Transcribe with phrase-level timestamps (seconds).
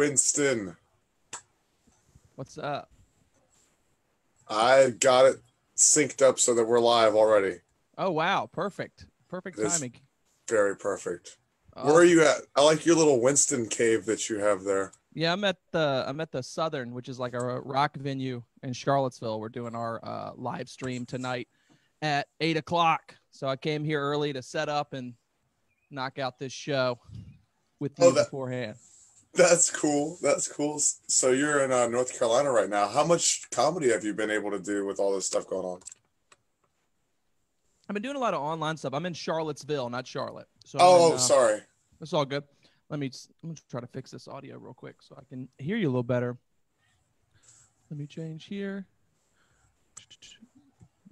[0.00, 0.76] Winston.
[2.34, 2.90] What's up?
[4.46, 5.36] I got it
[5.74, 7.60] synced up so that we're live already.
[7.96, 9.06] Oh wow, perfect.
[9.30, 9.94] Perfect timing.
[10.50, 11.38] Very perfect.
[11.74, 12.42] Oh, Where are you at?
[12.54, 14.92] I like your little Winston cave that you have there.
[15.14, 18.74] Yeah, I'm at the I'm at the Southern, which is like a rock venue in
[18.74, 19.40] Charlottesville.
[19.40, 21.48] We're doing our uh, live stream tonight
[22.02, 23.16] at eight o'clock.
[23.30, 25.14] So I came here early to set up and
[25.90, 26.98] knock out this show
[27.80, 28.76] with you Oh, that- beforehand.
[29.36, 30.18] That's cool.
[30.22, 30.78] That's cool.
[31.08, 32.88] So you're in uh, North Carolina right now.
[32.88, 35.80] How much comedy have you been able to do with all this stuff going on?
[37.88, 38.94] I've been doing a lot of online stuff.
[38.94, 40.48] I'm in Charlottesville, not Charlotte.
[40.64, 41.60] So Oh, in, uh, sorry.
[42.00, 42.44] It's all good.
[42.88, 43.10] Let me.
[43.42, 45.90] I'm gonna try to fix this audio real quick so I can hear you a
[45.90, 46.36] little better.
[47.90, 48.86] Let me change here.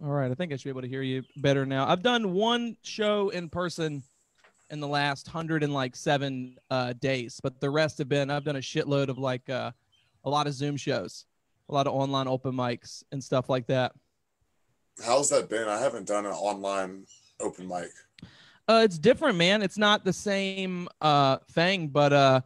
[0.02, 1.86] All right, I think I should be able to hear you better now.
[1.88, 4.02] I've done one show in person
[4.74, 8.28] in the last hundred and like seven uh, days, but the rest have been.
[8.28, 9.70] I've done a shitload of like uh,
[10.24, 11.26] a lot of Zoom shows,
[11.68, 13.92] a lot of online open mics and stuff like that.
[15.02, 15.68] How's that been?
[15.68, 17.06] I haven't done an online
[17.40, 17.90] open mic.
[18.66, 19.62] Uh, it's different, man.
[19.62, 22.40] It's not the same uh thing, but uh,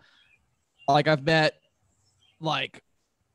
[0.86, 1.54] like I've met
[2.40, 2.82] like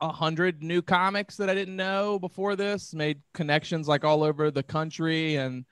[0.02, 2.94] a hundred new comics that I didn't know before this.
[2.94, 5.66] Made connections like all over the country, and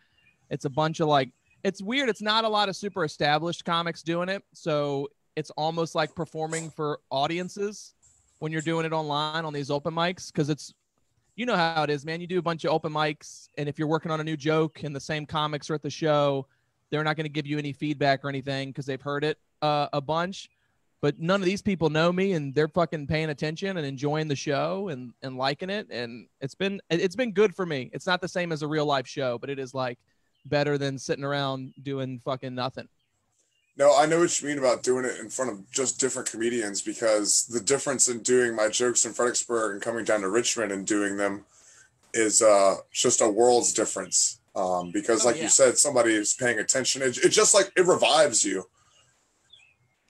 [0.50, 1.30] it's a bunch of like.
[1.64, 2.10] It's weird.
[2.10, 6.70] It's not a lot of super established comics doing it, so it's almost like performing
[6.70, 7.94] for audiences
[8.40, 10.74] when you're doing it online on these open mics because it's
[11.36, 12.20] you know how it is, man.
[12.20, 14.84] You do a bunch of open mics, and if you're working on a new joke
[14.84, 16.48] and the same comics are at the show,
[16.90, 19.88] they're not going to give you any feedback or anything because they've heard it uh,
[19.94, 20.50] a bunch.
[21.02, 24.36] But none of these people know me, and they're fucking paying attention and enjoying the
[24.36, 27.90] show and and liking it, and it's been it's been good for me.
[27.94, 29.98] It's not the same as a real life show, but it is like
[30.46, 32.88] better than sitting around doing fucking nothing.
[33.78, 36.82] No, I know what you mean about doing it in front of just different comedians
[36.82, 40.86] because the difference in doing my jokes in Fredericksburg and coming down to Richmond and
[40.86, 41.46] doing them
[42.14, 44.40] is uh, just a world's difference.
[44.56, 45.44] Um, because, Oh, like yeah.
[45.44, 47.02] you said, somebody is paying attention.
[47.02, 48.66] It, it just like it revives you.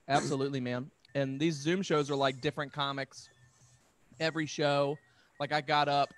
[0.08, 0.90] Absolutely, man.
[1.14, 3.30] And these Zoom shows are like different comics
[4.20, 4.98] every show.
[5.40, 6.10] Like I got up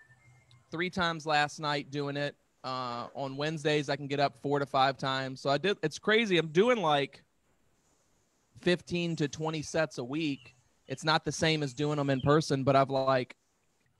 [0.71, 2.35] three times last night doing it.
[2.63, 5.41] Uh, on Wednesdays, I can get up four to five times.
[5.41, 5.77] So I did.
[5.83, 6.37] It's crazy.
[6.37, 7.21] I'm doing like
[8.61, 10.55] 15 to 20 sets a week.
[10.87, 13.35] It's not the same as doing them in person, but I've like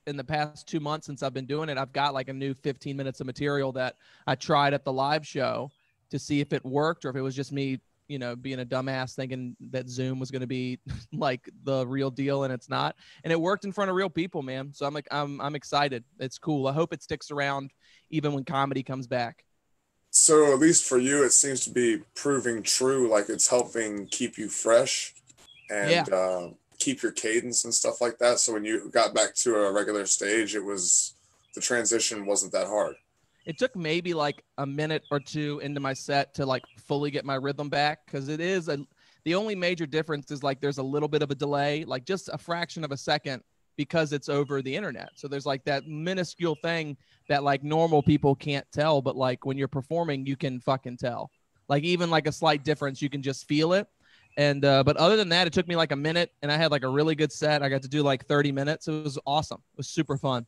[0.08, 2.54] in the past two months since I've been doing it, I've got like a new
[2.54, 3.96] 15 minutes of material that
[4.28, 5.72] I tried at the live show
[6.10, 8.66] to see if it worked or if it was just me, you know, being a
[8.66, 10.80] dumbass thinking that Zoom was going to be
[11.14, 12.96] like the real deal and it's not.
[13.24, 14.74] And it worked in front of real people, man.
[14.74, 16.04] So I'm like, I'm, I'm excited.
[16.20, 16.68] It's cool.
[16.68, 17.72] I hope it sticks around
[18.14, 19.44] even when comedy comes back.
[20.12, 23.10] So, at least for you, it seems to be proving true.
[23.10, 25.14] Like it's helping keep you fresh
[25.70, 26.08] and Yeah.
[26.10, 28.40] uh, keep your cadence and stuff like that.
[28.40, 31.16] So, when you got back to a regular stage, it was
[31.56, 32.96] the transition wasn't that hard.
[33.46, 37.26] it took maybe like a minute or two into my set to like fully get
[37.26, 38.78] my rhythm back because it is a
[39.26, 42.30] the only major difference is like there's a little bit of a delay like just
[42.32, 43.44] a fraction of a second
[43.78, 46.98] because it's over the internet so there's like that minuscule thing
[47.30, 51.32] that like normal people can't tell but like when you're performing you can fucking tell
[51.68, 53.88] like even like a slight difference you can just feel it
[54.38, 56.72] and uh but other than that it took me like a minute and i had
[56.72, 59.62] like a really good set i got to do like 30 minutes it was awesome
[59.74, 60.46] it was super fun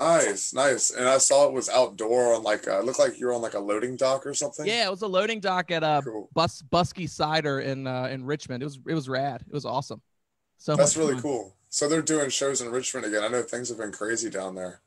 [0.00, 0.90] Nice, nice.
[0.90, 3.42] And I saw it was outdoor on like uh, it looked like you were on
[3.42, 4.66] like a loading dock or something.
[4.66, 6.28] Yeah, it was a loading dock at uh Cool.
[6.34, 8.62] Bus Buskey Cider in uh in Richmond.
[8.62, 9.42] It was it was rad.
[9.46, 10.02] It was awesome.
[10.58, 11.22] So That's really fun.
[11.22, 11.56] cool.
[11.74, 13.24] So they're doing shows in Richmond again.
[13.24, 14.78] I know things have been crazy down there.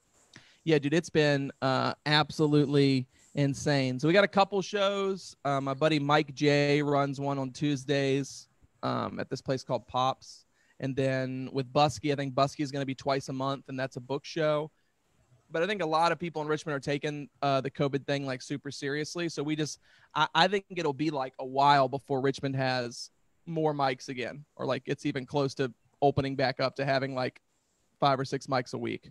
[0.64, 4.00] Yeah, dude, it's been uh absolutely insane.
[4.00, 5.36] So we got a couple shows.
[5.44, 8.48] Uh, my buddy Mike J runs one on Tuesdays
[8.84, 10.46] um at this place called Pops.
[10.80, 13.78] And then with Buskey, I think Buskey is going to be twice a month, and
[13.78, 14.72] that's a book show.
[15.52, 18.26] But I think a lot of people in Richmond are taking uh, the COVID thing
[18.26, 19.28] like super seriously.
[19.28, 19.80] So we just,
[20.16, 23.10] I, I think it'll be like a while before Richmond has
[23.46, 27.42] more mics again, or like it's even close to opening back up to having like
[28.00, 29.10] five or six mics a week.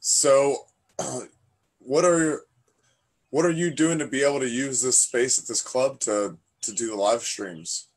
[0.00, 0.56] So,
[1.78, 2.42] what are
[3.30, 6.38] what are you doing to be able to use this space at this club to
[6.62, 7.88] to do the live streams?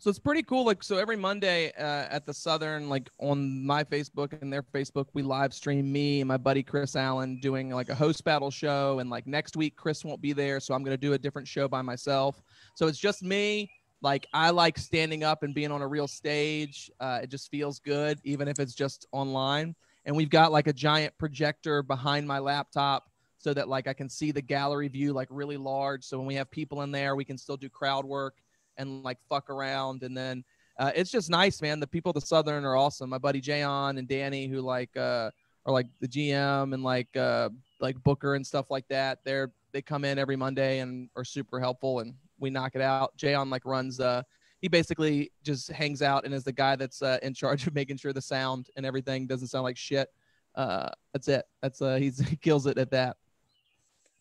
[0.00, 0.64] So it's pretty cool.
[0.64, 5.04] Like, so every Monday uh, at the Southern, like on my Facebook and their Facebook,
[5.12, 9.00] we live stream me and my buddy Chris Allen doing like a host battle show.
[9.00, 10.58] And like next week, Chris won't be there.
[10.58, 12.40] So I'm going to do a different show by myself.
[12.76, 13.70] So it's just me.
[14.02, 16.90] Like, I like standing up and being on a real stage.
[17.00, 19.74] Uh, it just feels good, even if it's just online.
[20.04, 24.08] And we've got like a giant projector behind my laptop so that like I can
[24.08, 26.04] see the gallery view like really large.
[26.04, 28.36] So when we have people in there, we can still do crowd work
[28.76, 30.02] and like fuck around.
[30.02, 30.44] And then
[30.78, 31.80] uh, it's just nice, man.
[31.80, 33.10] The people at the Southern are awesome.
[33.10, 35.30] My buddy Jayon and Danny, who like uh,
[35.66, 37.50] are like the GM and like uh,
[37.80, 39.18] like Booker and stuff like that.
[39.24, 43.16] They're they come in every Monday and are super helpful, and we knock it out.
[43.16, 44.22] Jayon like runs uh
[44.60, 47.96] he basically just hangs out and is the guy that's uh, in charge of making
[47.96, 50.08] sure the sound and everything doesn't sound like shit.
[50.54, 51.44] Uh, that's it.
[51.62, 53.16] That's uh, he's he kills it at that.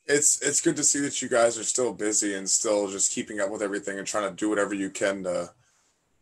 [0.06, 3.39] It's it's good to see that you guys are still busy and still just keeping
[3.39, 5.51] up with everything and trying to do whatever you can to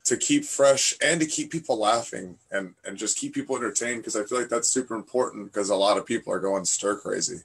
[0.05, 4.15] to keep fresh and to keep people laughing and and just keep people entertained because
[4.15, 7.41] I feel like that's super important because a lot of people are going stir crazy.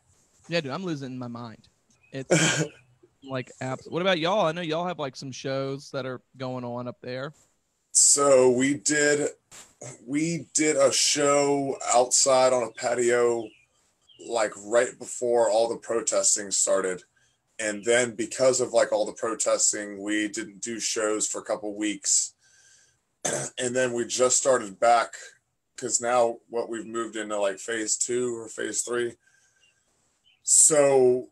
[0.49, 1.69] Yeah, dude, I'm losing my mind.
[2.13, 2.65] It's
[3.23, 3.91] like apps.
[3.91, 4.47] What about y'all?
[4.47, 7.33] I know y'all have like some shows that are going on up there.
[7.93, 9.31] So we did
[10.07, 13.49] we did a show outside on a patio
[14.29, 17.03] like right before all the protesting started.
[17.59, 21.77] And then because of like all the protesting, we didn't do shows for a couple
[21.77, 22.35] weeks.
[23.59, 25.15] and then we just started back
[25.75, 29.13] because now what we've moved into like phase two or phase three.
[30.43, 31.29] So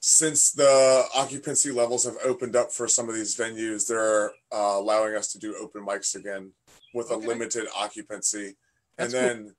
[0.00, 5.16] since the occupancy levels have opened up for some of these venues, they're uh, allowing
[5.16, 6.52] us to do open mics again
[6.94, 7.24] with okay.
[7.24, 8.56] a limited occupancy.
[8.96, 9.52] That's and then cool.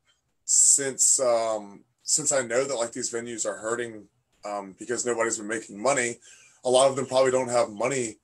[0.46, 4.06] since um, since I know that like these venues are hurting
[4.46, 6.16] um, because nobody's been making money,
[6.64, 8.18] a lot of them probably don't have money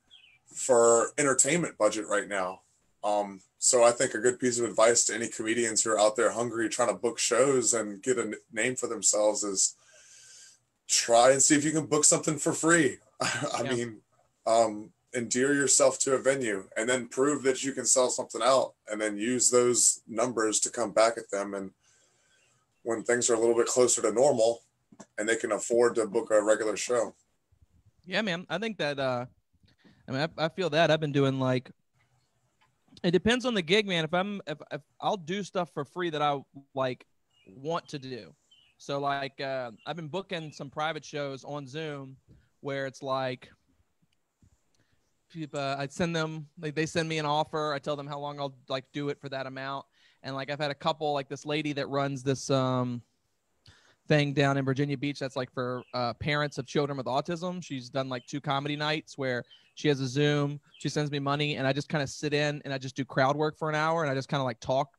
[0.54, 2.62] for entertainment budget right now.
[3.04, 6.16] Um, so I think a good piece of advice to any comedians who are out
[6.16, 9.75] there hungry trying to book shows and get a name for themselves is
[10.88, 12.98] try and see if you can book something for free.
[13.20, 13.74] I yeah.
[13.74, 13.96] mean,
[14.46, 18.74] um, endear yourself to a venue and then prove that you can sell something out
[18.90, 21.54] and then use those numbers to come back at them.
[21.54, 21.70] And
[22.82, 24.62] when things are a little bit closer to normal
[25.18, 27.14] and they can afford to book a regular show.
[28.04, 28.46] Yeah, man.
[28.48, 29.26] I think that, uh,
[30.08, 31.70] I mean, I, I feel that I've been doing like,
[33.02, 34.04] it depends on the gig, man.
[34.04, 36.38] If I'm, if, if I'll do stuff for free that I
[36.74, 37.04] like
[37.46, 38.32] want to do
[38.78, 42.16] so like uh, I've been booking some private shows on Zoom
[42.60, 43.50] where it's like
[45.30, 47.72] people, uh, I send them like they send me an offer.
[47.72, 49.86] I tell them how long I'll like do it for that amount.
[50.22, 53.02] And like I've had a couple like this lady that runs this um
[54.08, 57.62] thing down in Virginia Beach that's like for uh, parents of children with autism.
[57.62, 59.42] She's done like two comedy nights where
[59.74, 62.62] she has a Zoom, she sends me money, and I just kind of sit in
[62.64, 64.60] and I just do crowd work for an hour and I just kind of like
[64.60, 64.96] talk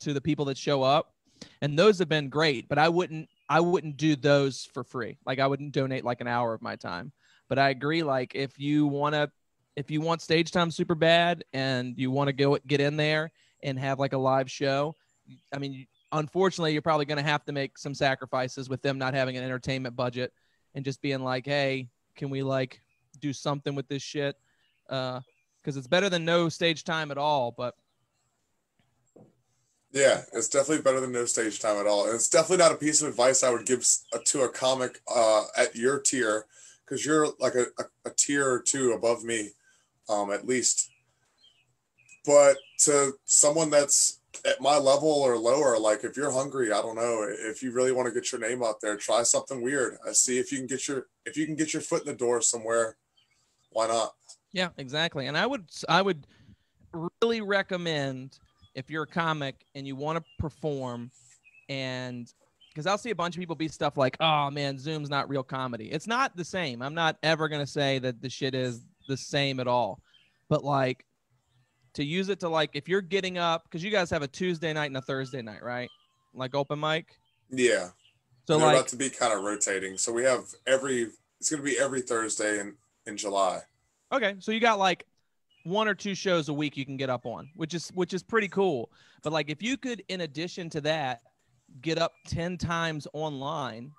[0.00, 1.14] to the people that show up
[1.62, 5.18] and those have been great but i wouldn't i wouldn't do those for free.
[5.26, 7.12] Like i wouldn't donate like an hour of my time.
[7.48, 9.30] But i agree like if you want to
[9.76, 13.32] if you want stage time super bad and you want to go get in there
[13.62, 14.94] and have like a live show
[15.52, 19.14] i mean unfortunately you're probably going to have to make some sacrifices with them not
[19.14, 20.32] having an entertainment budget
[20.74, 22.80] and just being like hey can we like
[23.20, 24.36] do something with this shit?
[24.88, 25.20] Uh
[25.62, 27.74] because it's better than no stage time at all but
[29.92, 32.06] yeah, it's definitely better than no stage time at all.
[32.06, 33.84] And it's definitely not a piece of advice I would give
[34.24, 36.46] to a comic uh, at your tier
[36.84, 39.50] because you're like a, a, a, tier or two above me,
[40.08, 40.90] um, at least.
[42.24, 46.96] But to someone that's at my level or lower, like if you're hungry, I don't
[46.96, 49.98] know, if you really want to get your name out there, try something weird.
[50.06, 52.14] I see if you can get your if you can get your foot in the
[52.14, 52.96] door somewhere,
[53.70, 54.14] why not?
[54.52, 55.26] Yeah, exactly.
[55.26, 56.26] And I would I would
[56.92, 58.38] really recommend
[58.74, 61.10] if you're a comic and you want to perform
[61.68, 62.32] and
[62.70, 65.42] because I'll see a bunch of people be stuff like, oh man, Zoom's not real
[65.42, 65.90] comedy.
[65.90, 66.82] It's not the same.
[66.82, 70.00] I'm not ever going to say that the shit is the same at all.
[70.48, 71.04] But like
[71.94, 74.72] to use it to like, if you're getting up, because you guys have a Tuesday
[74.72, 75.90] night and a Thursday night, right?
[76.32, 77.18] Like open mic?
[77.50, 77.88] Yeah.
[78.46, 79.98] So they're like, about to be kind of rotating.
[79.98, 81.08] So we have every,
[81.40, 82.74] it's going to be every Thursday in,
[83.06, 83.60] in July.
[84.12, 84.36] Okay.
[84.38, 85.06] So you got like
[85.64, 88.22] one or two shows a week you can get up on, which is which is
[88.22, 88.90] pretty cool.
[89.22, 91.22] But like if you could in addition to that
[91.80, 93.92] get up 10 times online,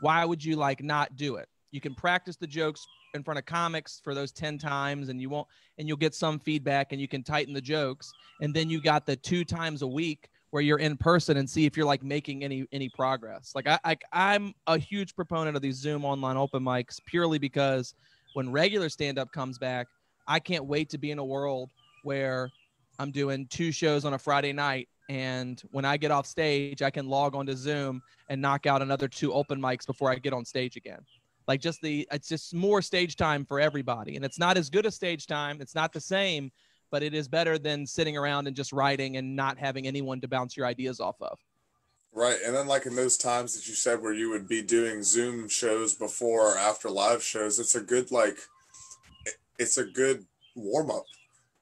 [0.00, 1.48] why would you like not do it?
[1.70, 5.30] You can practice the jokes in front of comics for those 10 times and you
[5.30, 5.48] won't
[5.78, 9.06] and you'll get some feedback and you can tighten the jokes and then you got
[9.06, 12.44] the two times a week where you're in person and see if you're like making
[12.44, 13.52] any any progress.
[13.54, 17.94] Like I, I I'm a huge proponent of these Zoom online open mics purely because
[18.34, 19.88] when regular stand up comes back,
[20.28, 21.70] I can't wait to be in a world
[22.04, 22.50] where
[22.98, 24.88] I'm doing two shows on a Friday night.
[25.08, 29.08] And when I get off stage, I can log onto Zoom and knock out another
[29.08, 31.00] two open mics before I get on stage again.
[31.46, 34.16] Like just the, it's just more stage time for everybody.
[34.16, 35.62] And it's not as good a stage time.
[35.62, 36.52] It's not the same,
[36.90, 40.28] but it is better than sitting around and just writing and not having anyone to
[40.28, 41.38] bounce your ideas off of.
[42.12, 42.38] Right.
[42.44, 45.48] And then, like in those times that you said where you would be doing Zoom
[45.48, 48.38] shows before or after live shows, it's a good, like,
[49.58, 50.24] it's a good
[50.54, 51.04] warm up.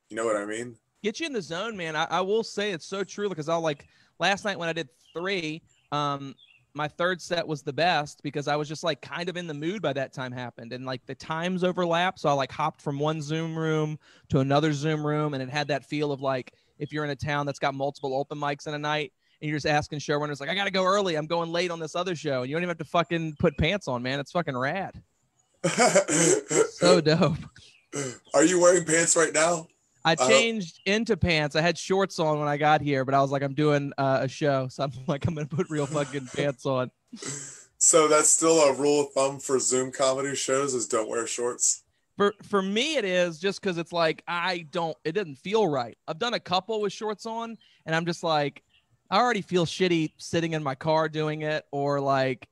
[0.09, 0.76] You know what I mean?
[1.07, 1.95] get you in the zone, man.
[1.95, 3.87] I, I will say it's so true because I'll like
[4.19, 5.62] last night when I did three,
[5.93, 6.35] um,
[6.75, 9.55] my third set was the best because I was just like kind of in the
[9.55, 12.19] mood by that time happened and like the times overlap.
[12.19, 13.99] So I like hopped from one Zoom room
[14.31, 17.17] to another Zoom room and it had that feel of like if you're in a
[17.17, 20.50] town that's got multiple open mics in a night and you're just asking showrunners like
[20.50, 22.71] I gotta go early, I'm going late on this other show, and you don't even
[22.71, 24.19] have to fucking put pants on, man.
[24.19, 25.00] It's fucking rad.
[25.69, 27.37] so dope.
[28.35, 29.66] Are you wearing pants right now?
[30.07, 31.57] I changed uh, into pants.
[31.57, 34.21] I had shorts on when I got here, but I was like, I'm doing uh,
[34.23, 36.93] a show, so I'm like, I'm gonna put real fucking pants on.
[37.78, 41.83] So that's still a rule of thumb for Zoom comedy shows: is don't wear shorts.
[42.16, 44.97] For for me, it is just because it's like I don't.
[45.05, 45.99] It doesn't feel right.
[46.07, 48.62] I've done a couple with shorts on, and I'm just like,
[49.11, 52.49] I already feel shitty sitting in my car doing it, or like,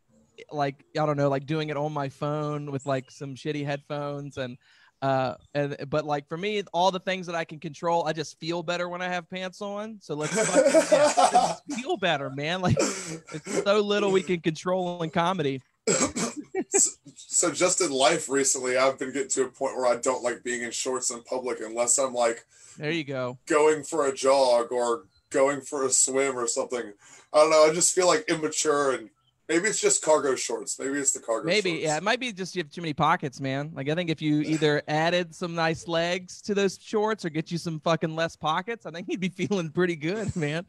[0.51, 4.39] like I don't know, like doing it on my phone with like some shitty headphones
[4.39, 4.59] and
[5.03, 8.39] uh, and but like for me, all the things that I can control, I just
[8.39, 9.99] feel better when I have pants on.
[10.01, 10.35] So let's
[10.93, 12.61] yeah, feel better, man.
[12.61, 15.61] Like it's so little we can control in comedy.
[15.87, 20.23] so, so just in life recently, I've been getting to a point where I don't
[20.23, 22.47] like being in shorts in public unless I'm like,
[22.79, 26.93] there you go, going for a jog or going for a swim or something.
[27.33, 27.67] I don't know.
[27.69, 29.11] I just feel like immature and
[29.49, 30.79] Maybe it's just cargo shorts.
[30.79, 31.47] Maybe it's the cargo.
[31.47, 31.83] Maybe shorts.
[31.85, 33.71] yeah, it might be just you have too many pockets, man.
[33.75, 37.51] Like I think if you either added some nice legs to those shorts or get
[37.51, 40.65] you some fucking less pockets, I think you'd be feeling pretty good, man.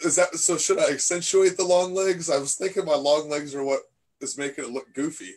[0.00, 0.56] Is that so?
[0.56, 2.30] Should I accentuate the long legs?
[2.30, 3.80] I was thinking my long legs are what
[4.20, 5.32] is making it look goofy.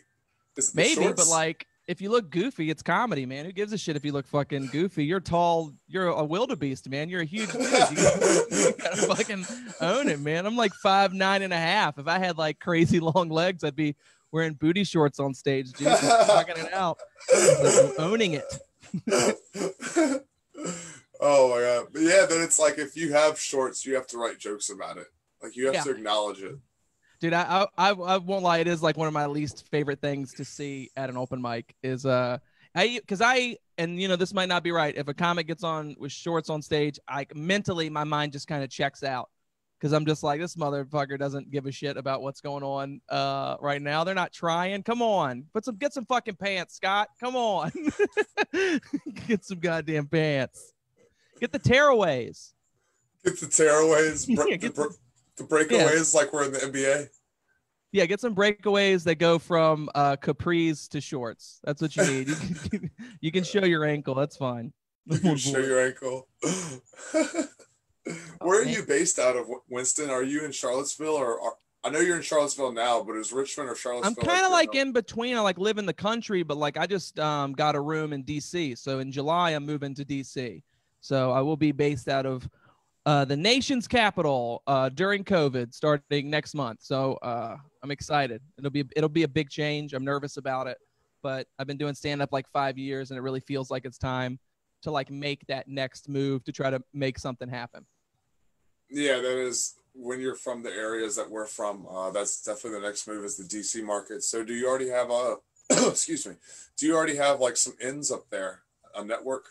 [0.74, 3.44] Maybe, but like if you look goofy, it's comedy, man.
[3.44, 5.04] Who gives a shit if you look fucking goofy?
[5.04, 5.72] You're tall.
[5.86, 7.08] You're a wildebeest, man.
[7.08, 7.62] You're a huge dude.
[7.62, 9.44] You, you gotta fucking
[9.80, 10.46] own it, man.
[10.46, 11.98] I'm like five nine and a half.
[11.98, 13.96] If I had like crazy long legs, I'd be
[14.32, 15.88] wearing booty shorts on stage, dude.
[15.88, 16.98] Fucking it out.
[17.98, 18.54] Owning it.
[21.20, 21.86] oh my god.
[21.92, 24.96] But yeah, then it's like if you have shorts, you have to write jokes about
[24.96, 25.06] it.
[25.42, 25.82] Like you have yeah.
[25.82, 26.56] to acknowledge it
[27.24, 30.34] dude I, I i won't lie it is like one of my least favorite things
[30.34, 32.36] to see at an open mic is uh
[32.74, 35.64] i because i and you know this might not be right if a comic gets
[35.64, 39.30] on with shorts on stage i mentally my mind just kind of checks out.
[39.80, 43.56] Because i'm just like this motherfucker doesn't give a shit about what's going on uh
[43.60, 44.04] right now.
[44.04, 44.82] They're not trying.
[44.82, 45.44] Come on.
[45.52, 47.08] Put some get some fucking pants scott.
[47.20, 47.72] Come on.
[49.26, 50.72] Get some goddamn pants.
[51.40, 52.52] Get the tearaways.
[53.24, 54.94] Get the tearaways yeah, get the,
[55.36, 56.20] the breakaways yeah.
[56.20, 57.08] like we're in the NBA.
[57.92, 61.60] Yeah, get some breakaways that go from uh, capris to shorts.
[61.62, 62.28] That's what you need.
[62.28, 64.14] You can, you can show your ankle.
[64.14, 64.72] That's fine.
[65.06, 66.28] You can show your ankle.
[68.40, 70.08] Where are you based out of, Winston?
[70.08, 71.52] Are you in Charlottesville or are,
[71.84, 74.16] I know you're in Charlottesville now, but is Richmond or Charlottesville?
[74.18, 75.36] I'm kind of like, like in between.
[75.36, 78.24] I like live in the country, but like I just um, got a room in
[78.24, 78.78] DC.
[78.78, 80.62] So in July, I'm moving to DC.
[81.00, 82.48] So I will be based out of
[83.06, 86.80] uh, the nation's capital uh, during COVID, starting next month.
[86.82, 88.40] So uh, I'm excited.
[88.58, 89.92] It'll be it'll be a big change.
[89.92, 90.78] I'm nervous about it,
[91.22, 93.98] but I've been doing stand up like five years, and it really feels like it's
[93.98, 94.38] time
[94.82, 97.84] to like make that next move to try to make something happen.
[98.90, 101.86] Yeah, that is when you're from the areas that we're from.
[101.86, 104.22] Uh, that's definitely the next move is the DC market.
[104.22, 105.36] So do you already have a
[105.88, 106.34] excuse me?
[106.78, 108.62] Do you already have like some ins up there,
[108.94, 109.44] a network?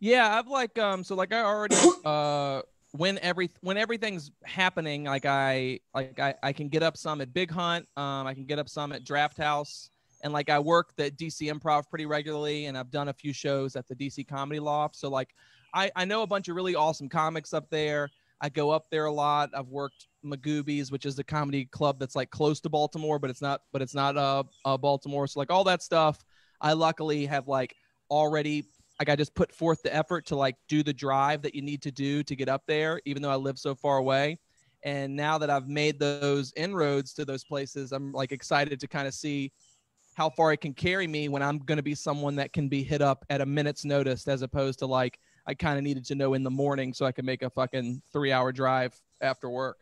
[0.00, 5.26] Yeah, I've like um so like I already uh when every when everything's happening like
[5.26, 8.58] i like i, I can get up some at big hunt um, i can get
[8.58, 9.90] up some at draft house
[10.24, 13.76] and like i work the dc improv pretty regularly and i've done a few shows
[13.76, 15.28] at the dc comedy loft so like
[15.74, 18.08] i i know a bunch of really awesome comics up there.
[18.40, 19.50] I go up there a lot.
[19.52, 23.42] I've worked Magooby's which is the comedy club that's like close to baltimore but it's
[23.42, 26.24] not but it's not uh, uh baltimore so like all that stuff
[26.60, 27.74] i luckily have like
[28.10, 28.64] already
[28.98, 31.82] like I just put forth the effort to like do the drive that you need
[31.82, 34.38] to do to get up there, even though I live so far away.
[34.84, 39.06] And now that I've made those inroads to those places, I'm like excited to kind
[39.06, 39.52] of see
[40.14, 42.82] how far it can carry me when I'm going to be someone that can be
[42.82, 46.14] hit up at a minute's notice, as opposed to like I kind of needed to
[46.16, 49.78] know in the morning so I could make a fucking three hour drive after work.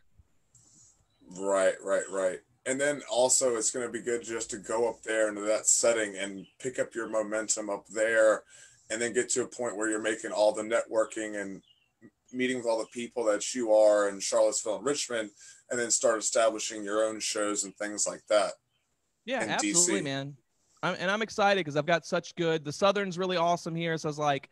[1.39, 2.39] Right, right, right.
[2.67, 5.67] And then also, it's going to be good just to go up there into that
[5.67, 8.43] setting and pick up your momentum up there
[8.91, 11.63] and then get to a point where you're making all the networking and
[12.33, 15.31] meeting with all the people that you are in Charlottesville and Richmond,
[15.71, 18.53] and then start establishing your own shows and things like that.
[19.25, 20.05] Yeah, absolutely, DC.
[20.05, 20.37] man.
[20.83, 22.65] I'm, and I'm excited because I've got such good.
[22.65, 24.49] The Southern's really awesome here, so it's like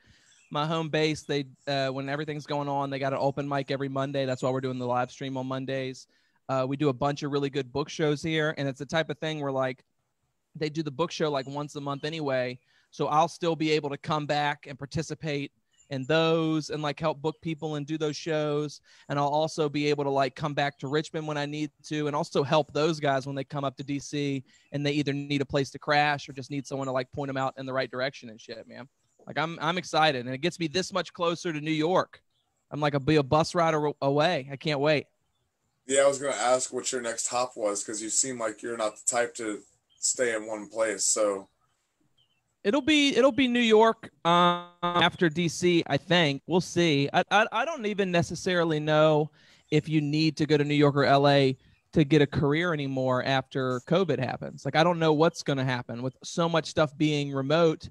[0.51, 1.23] my home base.
[1.23, 4.25] They uh, when everything's going on, they got an open mic every Monday.
[4.25, 6.07] That's why we're doing the live stream on Mondays.
[6.49, 9.11] Uh, we do a bunch of really good book shows here, and it's the type
[9.11, 9.85] of thing where like
[10.57, 12.59] they do the book show like once a month anyway
[12.95, 15.51] so I'll still be able to come back and participate
[15.91, 18.81] in those and like help book people and do those shows.
[19.09, 22.07] And i'll also be able to like come back to richmond when i need to
[22.07, 25.43] and also help those guys when they come up to dc and they either need
[25.43, 27.73] a place to crash or just need someone to like point them out in the
[27.73, 28.89] right direction and shit man.
[29.27, 32.23] Like i'm i'm excited and it gets me this much closer to new york.
[32.71, 34.49] I'm like a be a bus ride away.
[34.53, 35.07] I can't wait.
[35.85, 38.77] Yeah i was to ask what your next hop was because you seem like you're
[38.77, 39.63] not the type to
[39.99, 41.05] stay in one place.
[41.05, 41.49] So
[42.65, 45.83] It'll be it'll be New York um, after DC.
[45.87, 47.11] I think we'll see.
[47.13, 49.31] I, I I don't even necessarily know
[49.71, 51.53] if you need to go to New York or LA
[51.93, 54.65] to get a career anymore after COVID happens.
[54.65, 57.91] Like I don't know what's going to happen with so much stuff being remote.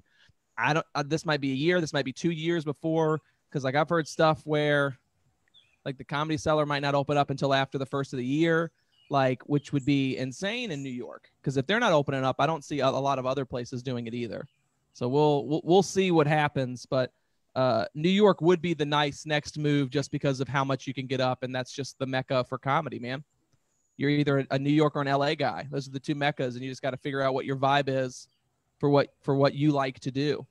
[0.58, 0.86] I don't.
[0.94, 1.80] Uh, this might be a year.
[1.80, 4.98] This might be two years before because like I've heard stuff where
[5.84, 8.72] like the comedy cellar might not open up until after the first of the year
[9.10, 12.46] like which would be insane in New York because if they're not opening up, I
[12.46, 14.46] don't see a, a, lot of other places doing it either.
[14.94, 17.10] So we'll we'll, see what happens, but
[17.56, 20.94] uh, New York would be the nice next move just because of how much you
[20.94, 23.24] can get up, and that's just the mecca for comedy, man.
[23.96, 25.66] You're either a New York or an LA guy.
[25.70, 27.88] Those are the two meccas, and you just got to figure out what your vibe
[27.88, 28.28] is
[28.78, 30.46] for what for what you like to do.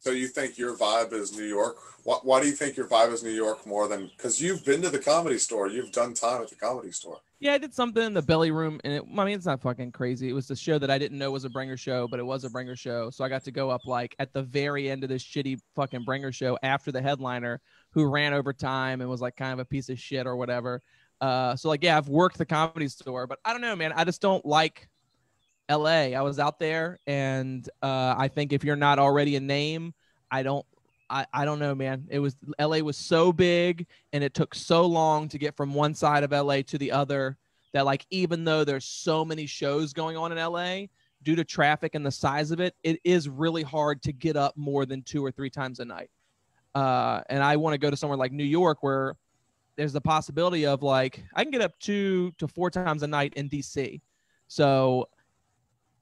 [0.00, 1.76] So you think your vibe is New York?
[2.04, 4.80] Why, why do you think your vibe is New York more than because you've been
[4.82, 7.20] to the comedy store, you've done time at the comedy store.
[7.40, 9.92] Yeah, I did something in the belly room, and it, I mean, it's not fucking
[9.92, 10.28] crazy.
[10.28, 12.44] It was the show that I didn't know was a bringer show, but it was
[12.44, 13.10] a bringer show.
[13.10, 16.04] So I got to go up like at the very end of this shitty fucking
[16.04, 19.64] bringer show after the headliner, who ran over time and was like kind of a
[19.64, 20.82] piece of shit or whatever.
[21.20, 23.92] Uh, so like, yeah, I've worked the comedy store, but I don't know, man.
[23.92, 24.88] I just don't like
[25.68, 26.14] L.A.
[26.14, 29.94] I was out there, and uh, I think if you're not already a name,
[30.30, 30.64] I don't
[31.10, 32.06] I, I don't know, man.
[32.10, 35.94] It was LA was so big and it took so long to get from one
[35.94, 37.36] side of LA to the other
[37.72, 40.86] that like even though there's so many shows going on in LA,
[41.22, 44.56] due to traffic and the size of it, it is really hard to get up
[44.56, 46.10] more than two or three times a night.
[46.74, 49.16] Uh, and I want to go to somewhere like New York where
[49.76, 53.34] there's the possibility of like I can get up two to four times a night
[53.34, 54.00] in DC.
[54.46, 55.08] So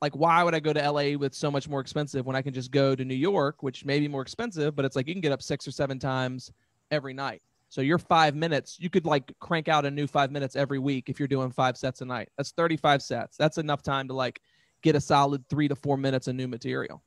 [0.03, 2.53] like why would I go to LA with so much more expensive when I can
[2.53, 5.21] just go to New York, which may be more expensive, but it's like you can
[5.21, 6.53] get up six or seven times
[6.91, 7.43] every night.
[7.69, 11.09] So your five minutes, you could like crank out a new five minutes every week
[11.09, 12.29] if you're doing five sets a night.
[12.37, 13.37] That's 35 sets.
[13.37, 14.41] That's enough time to like
[14.83, 17.03] get a solid three to four minutes of new material.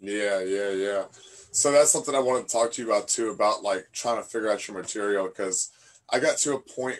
[0.00, 1.04] Yeah, yeah, yeah.
[1.50, 4.22] So that's something I wanted to talk to you about too, about like trying to
[4.22, 5.70] figure out your material because
[6.10, 6.98] I got to a point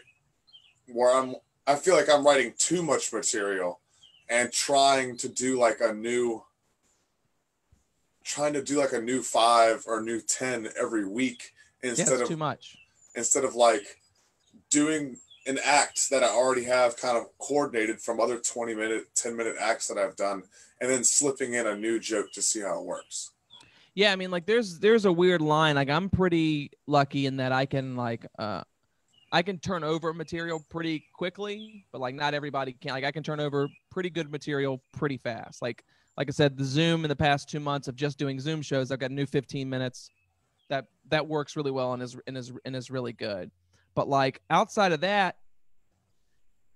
[0.86, 1.34] where I'm
[1.66, 3.80] I feel like I'm writing too much material
[4.28, 6.42] and trying to do like a new
[8.24, 12.28] trying to do like a new five or new 10 every week instead yeah, of
[12.28, 12.78] too much
[13.14, 14.00] instead of like
[14.70, 19.36] doing an act that I already have kind of coordinated from other 20 minute 10
[19.36, 20.42] minute acts that I've done
[20.80, 23.30] and then slipping in a new joke to see how it works.
[23.94, 27.52] Yeah, I mean like there's there's a weird line like I'm pretty lucky in that
[27.52, 28.62] I can like uh
[29.34, 32.92] I can turn over material pretty quickly, but like not everybody can.
[32.92, 35.62] Like I can turn over pretty good material pretty fast.
[35.62, 35.84] Like
[36.16, 38.90] like I said, the Zoom in the past two months of just doing Zoom shows,
[38.90, 40.10] I've got a new 15 minutes
[40.68, 43.50] that that works really well and is and is and is really good.
[43.94, 45.36] But like outside of that,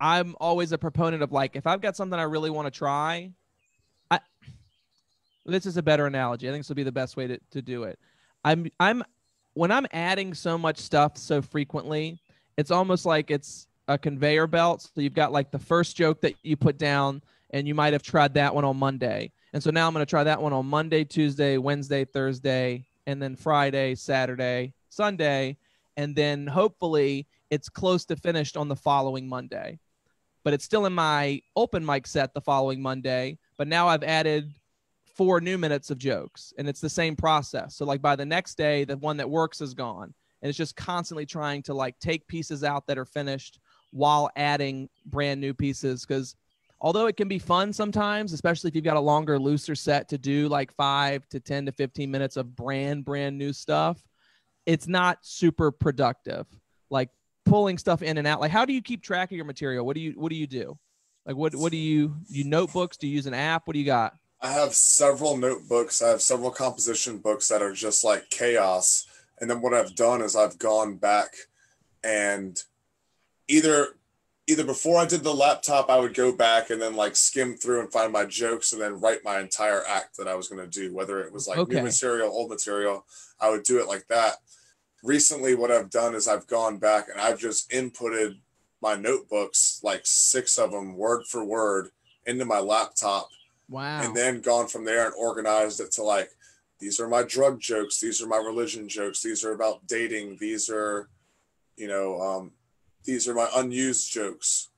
[0.00, 3.32] I'm always a proponent of like if I've got something I really want to try,
[4.10, 4.20] I
[5.44, 6.48] this is a better analogy.
[6.48, 7.98] I think this will be the best way to, to do it.
[8.44, 9.02] I'm I'm
[9.54, 12.20] when I'm adding so much stuff so frequently,
[12.56, 14.82] it's almost like it's a conveyor belt.
[14.94, 18.02] So you've got like the first joke that you put down, and you might have
[18.02, 19.32] tried that one on Monday.
[19.54, 23.20] And so now I'm going to try that one on Monday, Tuesday, Wednesday, Thursday, and
[23.20, 25.56] then Friday, Saturday, Sunday.
[25.96, 29.78] And then hopefully it's close to finished on the following Monday.
[30.44, 33.38] But it's still in my open mic set the following Monday.
[33.56, 34.52] But now I've added
[35.14, 37.74] four new minutes of jokes, and it's the same process.
[37.74, 40.76] So, like by the next day, the one that works is gone and it's just
[40.76, 43.58] constantly trying to like take pieces out that are finished
[43.90, 46.36] while adding brand new pieces because
[46.80, 50.18] although it can be fun sometimes especially if you've got a longer looser set to
[50.18, 54.02] do like 5 to 10 to 15 minutes of brand brand new stuff
[54.68, 56.46] it's not super productive.
[56.90, 57.08] Like
[57.46, 58.40] pulling stuff in and out.
[58.40, 59.84] Like how do you keep track of your material?
[59.86, 60.78] What do you what do you do?
[61.24, 62.98] Like what what do you you notebooks?
[62.98, 63.66] Do you use an app?
[63.66, 64.12] What do you got?
[64.42, 66.02] I have several notebooks.
[66.02, 69.06] I have several composition books that are just like chaos.
[69.40, 71.34] And then what I've done is I've gone back
[72.04, 72.62] and
[73.48, 73.88] either
[74.48, 77.80] either before I did the laptop, I would go back and then like skim through
[77.80, 80.80] and find my jokes and then write my entire act that I was going to
[80.80, 81.74] do, whether it was like okay.
[81.74, 83.04] new material, old material,
[83.38, 84.36] I would do it like that.
[85.04, 88.38] Recently, what I've done is I've gone back and I've just inputted
[88.80, 91.88] my notebooks, like six of them, word for word,
[92.24, 93.28] into my laptop.
[93.68, 94.00] Wow.
[94.02, 96.30] And then gone from there and organized it to like
[96.80, 100.70] these are my drug jokes, these are my religion jokes, these are about dating, these
[100.70, 101.10] are,
[101.76, 102.52] you know, um,
[103.04, 104.68] these are my unused jokes,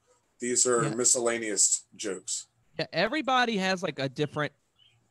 [0.40, 0.94] these are Yeah.
[0.94, 2.46] miscellaneous jokes.
[2.78, 4.52] Yeah, everybody has like a different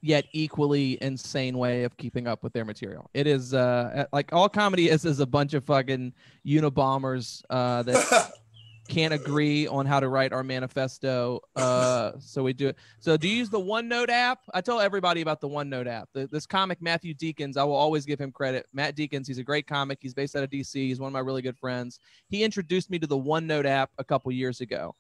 [0.02, 3.10] yet equally insane way of keeping up with their material.
[3.14, 6.14] It is uh like all comedy is is a bunch of fucking
[6.48, 8.32] Unabombers uh that
[8.90, 11.40] can't agree on how to write our manifesto.
[11.56, 12.78] Uh so we do it.
[13.00, 14.40] So do you use the OneNote app?
[14.54, 16.10] I tell everybody about the OneNote app.
[16.14, 18.66] The, this comic Matthew Deacons, I will always give him credit.
[18.74, 20.00] Matt Deacons, he's a great comic.
[20.02, 20.74] He's based out of DC.
[20.74, 22.00] He's one of my really good friends.
[22.28, 24.96] He introduced me to the OneNote app a couple years ago.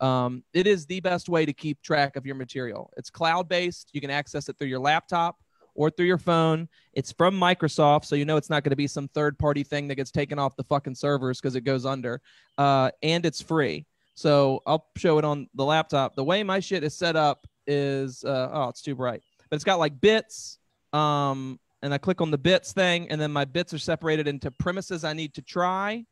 [0.00, 2.90] Um, it is the best way to keep track of your material.
[2.96, 3.90] It's cloud based.
[3.92, 5.36] You can access it through your laptop
[5.74, 6.68] or through your phone.
[6.92, 9.88] It's from Microsoft, so you know it's not going to be some third party thing
[9.88, 12.20] that gets taken off the fucking servers because it goes under.
[12.58, 13.86] Uh, and it's free.
[14.14, 16.14] So I'll show it on the laptop.
[16.14, 19.64] The way my shit is set up is uh, oh, it's too bright, but it's
[19.64, 20.58] got like bits.
[20.92, 24.50] Um, and I click on the bits thing, and then my bits are separated into
[24.50, 26.04] premises I need to try,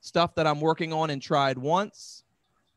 [0.00, 2.24] stuff that I'm working on and tried once,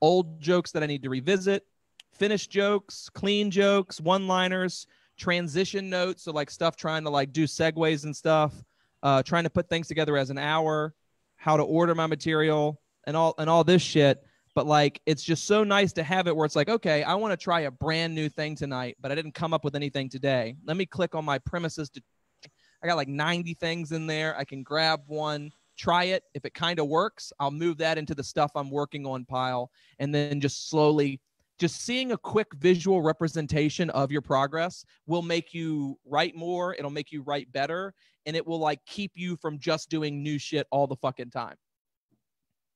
[0.02, 1.66] old jokes that I need to revisit,
[2.12, 4.88] finished jokes, clean jokes, one liners,
[5.24, 6.24] transition notes.
[6.24, 8.54] So, like stuff trying to like do segues and stuff,
[9.02, 10.94] uh, trying to put things together as an hour,
[11.38, 14.22] how to order my material, and all and all this shit.
[14.54, 17.32] But like, it's just so nice to have it where it's like, okay, I want
[17.32, 20.56] to try a brand new thing tonight, but I didn't come up with anything today.
[20.66, 22.02] Let me click on my premises to.
[22.84, 24.38] I got like 90 things in there.
[24.38, 26.24] I can grab one, try it.
[26.34, 29.72] If it kind of works, I'll move that into the stuff I'm working on pile
[30.00, 31.22] and then just slowly
[31.64, 36.92] just seeing a quick visual representation of your progress will make you write more, it'll
[36.92, 37.94] make you write better,
[38.26, 41.56] and it will like keep you from just doing new shit all the fucking time.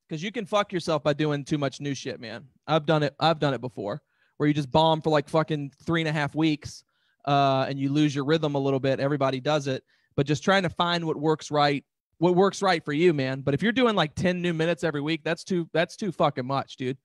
[0.09, 2.47] Cuz you can fuck yourself by doing too much new shit, man.
[2.65, 4.01] I've done it I've done it before
[4.37, 6.85] where you just bomb for like fucking three and a half weeks
[7.25, 9.01] uh, and you lose your rhythm a little bit.
[9.01, 9.83] Everybody does it,
[10.15, 11.83] but just trying to find what works right
[12.19, 13.41] what works right for you, man.
[13.41, 16.47] But if you're doing like 10 new minutes every week, that's too that's too fucking
[16.47, 16.97] much, dude.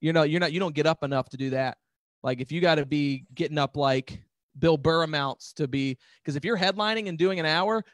[0.00, 1.78] You know, you're not you don't get up enough to do that.
[2.22, 4.22] Like if you got to be getting up like
[4.58, 7.84] Bill Burr amounts to be because if you're headlining and doing an hour,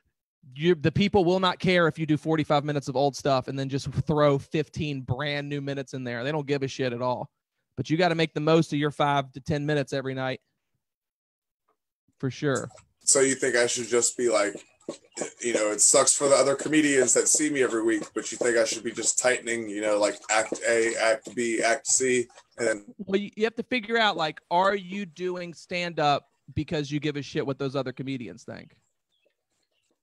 [0.54, 3.58] you the people will not care if you do 45 minutes of old stuff and
[3.58, 6.24] then just throw 15 brand new minutes in there.
[6.24, 7.30] They don't give a shit at all.
[7.76, 10.40] But you got to make the most of your 5 to 10 minutes every night.
[12.18, 12.68] For sure.
[13.00, 14.54] So you think I should just be like,
[15.40, 18.38] you know, it sucks for the other comedians that see me every week, but you
[18.38, 22.26] think I should be just tightening, you know, like act A, act B, act C,
[22.58, 27.00] and Well, you have to figure out like, are you doing stand up because you
[27.00, 28.76] give a shit what those other comedians think?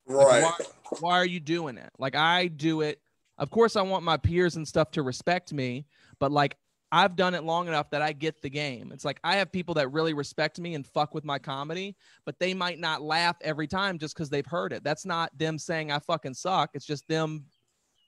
[0.07, 0.43] Like, right.
[0.43, 1.89] why, why are you doing it?
[1.97, 2.99] Like I do it.
[3.37, 5.85] Of course, I want my peers and stuff to respect me,
[6.19, 6.57] but like
[6.91, 8.91] I've done it long enough that I get the game.
[8.91, 12.37] It's like I have people that really respect me and fuck with my comedy, but
[12.37, 14.83] they might not laugh every time just because they've heard it.
[14.83, 16.71] That's not them saying I fucking suck.
[16.73, 17.45] It's just them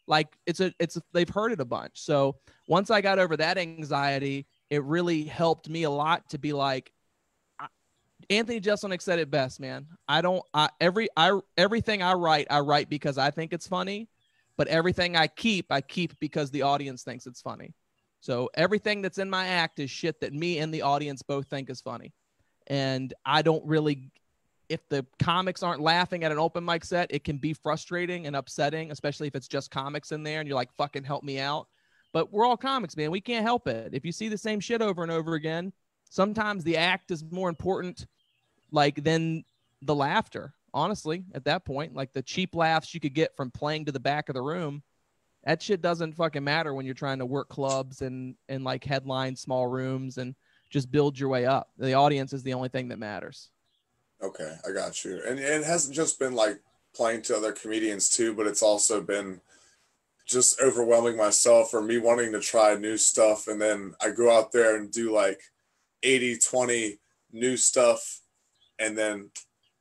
[0.05, 2.01] like it's a it's a, they've heard it a bunch.
[2.01, 2.35] So
[2.67, 6.91] once I got over that anxiety, it really helped me a lot to be like
[7.59, 7.67] I-
[8.29, 9.87] Anthony Jeselnik said it best, man.
[10.09, 14.09] I don't I every I everything I write, I write because I think it's funny,
[14.57, 17.73] but everything I keep, I keep because the audience thinks it's funny.
[18.23, 21.69] So everything that's in my act is shit that me and the audience both think
[21.69, 22.13] is funny.
[22.67, 24.11] And I don't really
[24.69, 28.33] if the comics aren't laughing at an open mic set, it can be frustrating and
[28.33, 31.67] upsetting, especially if it's just comics in there and you're like, fucking help me out.
[32.13, 33.11] But we're all comics, man.
[33.11, 33.93] We can't help it.
[33.93, 35.73] If you see the same shit over and over again,
[36.09, 38.07] sometimes the act is more important,
[38.71, 39.43] like, than
[39.81, 40.53] the laughter.
[40.73, 43.99] Honestly, at that point, like the cheap laughs you could get from playing to the
[43.99, 44.81] back of the room,
[45.43, 49.35] that shit doesn't fucking matter when you're trying to work clubs and and like headline
[49.35, 50.35] small rooms and
[50.69, 51.69] just build your way up.
[51.77, 53.49] The audience is the only thing that matters.
[54.21, 55.21] Okay, I got you.
[55.27, 56.59] And it hasn't just been like
[56.95, 59.41] playing to other comedians too, but it's also been
[60.25, 63.47] just overwhelming myself or me wanting to try new stuff.
[63.47, 65.41] And then I go out there and do like
[66.01, 66.99] 80 20
[67.33, 68.21] new stuff.
[68.79, 69.29] And then,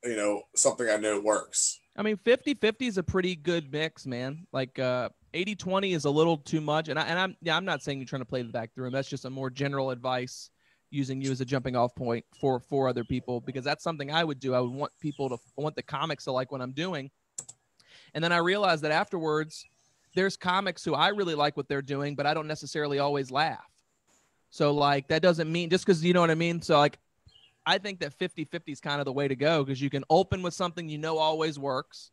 [0.04, 1.80] you know, something I know works.
[1.96, 4.46] I mean, 50 50 is a pretty good mix, man.
[4.52, 6.88] Like uh 80 20 is a little too much.
[6.88, 8.92] And, I, and I'm, yeah, I'm not saying you're trying to play the back room.
[8.92, 10.50] That's just a more general advice
[10.90, 14.24] using you as a jumping off point for for other people because that's something I
[14.24, 14.54] would do.
[14.54, 17.10] I would want people to I want the comics to like what I'm doing.
[18.14, 19.64] And then I realized that afterwards,
[20.14, 23.64] there's comics who I really like what they're doing, but I don't necessarily always laugh.
[24.50, 26.60] So like that doesn't mean just because you know what I mean.
[26.60, 26.98] So like
[27.64, 30.42] I think that 50-50 is kind of the way to go because you can open
[30.42, 32.10] with something you know always works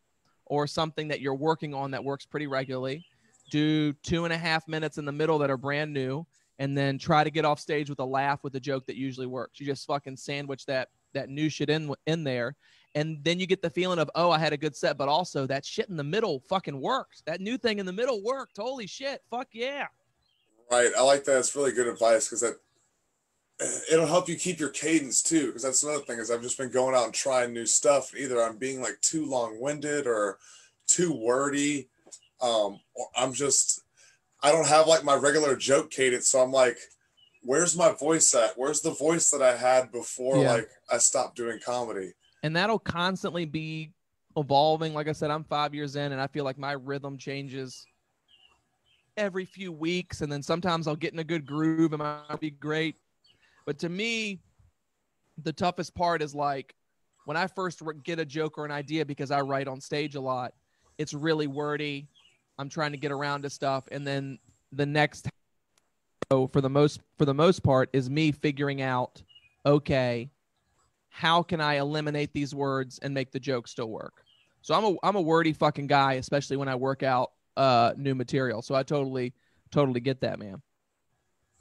[0.49, 3.05] or something that you're working on that works pretty regularly.
[3.49, 6.25] Do two and a half minutes in the middle that are brand new
[6.59, 9.27] and then try to get off stage with a laugh with a joke that usually
[9.27, 9.59] works.
[9.59, 12.55] You just fucking sandwich that that new shit in in there,
[12.93, 15.47] and then you get the feeling of oh i had a good set but also
[15.47, 18.85] that shit in the middle fucking worked that new thing in the middle worked holy
[18.85, 19.85] shit fuck yeah
[20.71, 20.91] Right.
[20.95, 21.39] I like that.
[21.39, 22.55] It's really good advice because that
[23.91, 25.47] it'll help you keep your cadence too.
[25.47, 28.15] Because that's another thing is I've just been going out and trying new stuff.
[28.15, 30.37] Either I'm being like too long winded or
[30.87, 31.89] too wordy.
[32.41, 33.81] Um, or I'm just
[34.41, 36.29] I don't have like my regular joke cadence.
[36.29, 36.77] So I'm like,
[37.43, 38.51] where's my voice at?
[38.57, 40.53] Where's the voice that I had before Yeah.
[40.53, 42.13] like I stopped doing comedy?
[42.41, 43.91] and that'll constantly be
[44.37, 47.85] evolving like i said i'm five years in and i feel like my rhythm changes
[49.17, 52.49] every few weeks and then sometimes i'll get in a good groove and might be
[52.51, 52.95] great
[53.69, 54.39] but to me
[55.43, 56.73] the toughest part is like
[57.25, 60.19] when i first get a joke or an idea because i write on stage a
[60.19, 60.55] lot
[60.97, 62.07] it's really wordy
[62.57, 64.39] i'm trying to get around to stuff and then
[64.71, 65.29] the next
[66.31, 69.21] so for the most for the most part is me figuring out
[69.67, 70.31] okay
[71.09, 74.23] how can I eliminate these words and make the joke still work?
[74.61, 78.15] So I'm a I'm a wordy fucking guy, especially when I work out uh new
[78.15, 78.61] material.
[78.61, 79.33] So I totally
[79.69, 80.61] totally get that, man.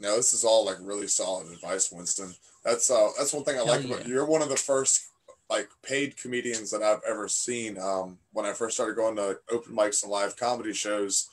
[0.01, 2.35] No, this is all like really solid advice, Winston.
[2.65, 4.15] That's uh that's one thing I Hell like about you.
[4.15, 5.09] You're one of the first
[5.51, 7.79] like paid comedians that I've ever seen.
[7.79, 11.29] Um when I first started going to open mics and live comedy shows,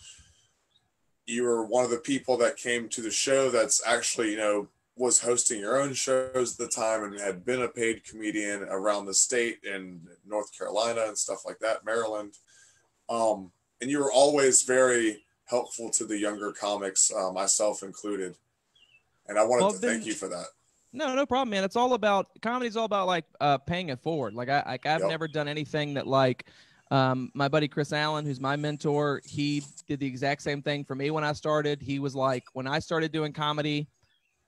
[1.25, 4.67] you were one of the people that came to the show that's actually, you know,
[4.95, 9.05] was hosting your own shows at the time and had been a paid comedian around
[9.05, 12.37] the state in North Carolina and stuff like that, Maryland.
[13.09, 13.51] Um
[13.81, 18.35] and you were always very helpful to the younger comics, uh, myself included.
[19.27, 20.45] And I wanted Well, to then- thank you for that.
[20.93, 21.63] No, no problem, man.
[21.65, 24.33] It's all about comedy's all about like uh paying it forward.
[24.33, 25.09] Like I like I've Yep.
[25.09, 26.45] never done anything that like
[26.89, 30.95] um my buddy Chris Allen, who's my mentor, he did the exact same thing for
[30.95, 31.81] me when I started.
[31.81, 33.89] He was like when I started doing comedy,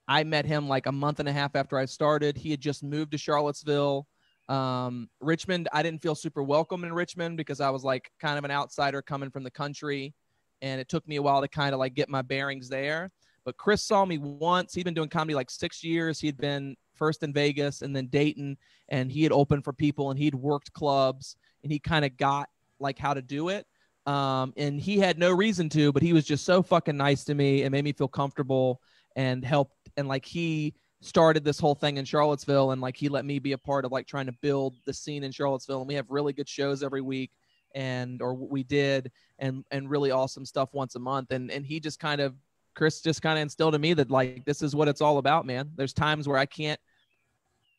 [0.07, 2.37] I met him like a month and a half after I started.
[2.37, 4.07] He had just moved to Charlottesville.
[4.47, 8.45] Um, Richmond, I didn't feel super welcome in Richmond because I was like kind of
[8.45, 10.13] an outsider coming from the country.
[10.61, 13.11] And it took me a while to kind of like get my bearings there.
[13.47, 14.73] But Chris saw me once.
[14.73, 16.19] He'd been doing comedy like six years.
[16.19, 18.57] He'd been first in Vegas and then Dayton,
[18.89, 22.49] and he had opened for people and he'd worked clubs and he kind of got
[22.81, 23.65] like how to do it.
[24.05, 27.35] Um, and he had no reason to, but he was just so fucking nice to
[27.35, 28.81] me and made me feel comfortable
[29.15, 29.77] and helped.
[29.95, 33.53] And like he started this whole thing in Charlottesville and like he let me be
[33.53, 35.79] a part of like trying to build the scene in Charlottesville.
[35.79, 37.31] And we have really good shows every week
[37.73, 41.31] and or we did and and really awesome stuff once a month.
[41.31, 42.35] And and he just kind of
[42.77, 45.47] Chris just kind of instilled in me that like this is what it's all about,
[45.47, 45.71] man.
[45.75, 46.79] There's times where I can't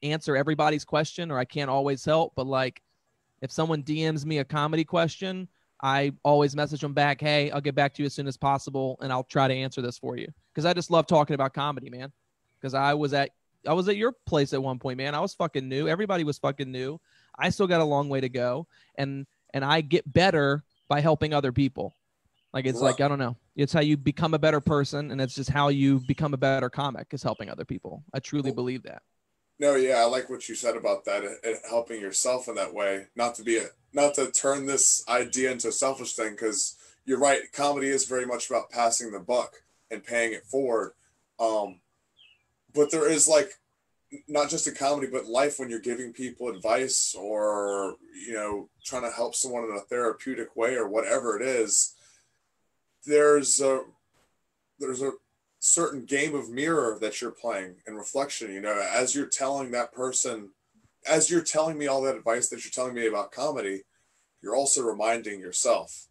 [0.02, 2.82] answer everybody's question or I can't always help, but like
[3.40, 5.48] if someone DMs me a comedy question,
[5.80, 8.98] I always message them back, "Hey, I'll get back to you as soon as possible
[9.00, 11.88] and I'll try to answer this for you." Cuz I just love talking about comedy,
[11.88, 12.12] man.
[12.60, 13.30] Cuz I was at
[13.66, 15.14] I was at your place at one point, man.
[15.14, 15.86] I was fucking new.
[15.86, 17.00] Everybody was fucking new.
[17.38, 21.32] I still got a long way to go and and I get better by helping
[21.32, 21.94] other people.
[22.52, 23.36] Like it's like I don't know.
[23.56, 26.70] It's how you become a better person, and it's just how you become a better
[26.70, 28.04] comic is helping other people.
[28.14, 29.02] I truly believe that.
[29.60, 32.72] No, yeah, I like what you said about that and and helping yourself in that
[32.72, 33.06] way.
[33.16, 37.18] Not to be a, not to turn this idea into a selfish thing, because you're
[37.18, 37.40] right.
[37.52, 39.56] Comedy is very much about passing the buck
[39.90, 40.92] and paying it forward.
[41.38, 41.80] Um,
[42.74, 43.50] but there is like
[44.26, 49.02] not just in comedy, but life when you're giving people advice or you know trying
[49.02, 51.94] to help someone in a therapeutic way or whatever it is.
[53.08, 53.80] There's a
[54.78, 55.12] there's a
[55.60, 59.92] certain game of mirror that you're playing and reflection you know as you're telling that
[59.92, 60.50] person
[61.08, 63.82] as you're telling me all that advice that you're telling me about comedy
[64.40, 66.06] you're also reminding yourself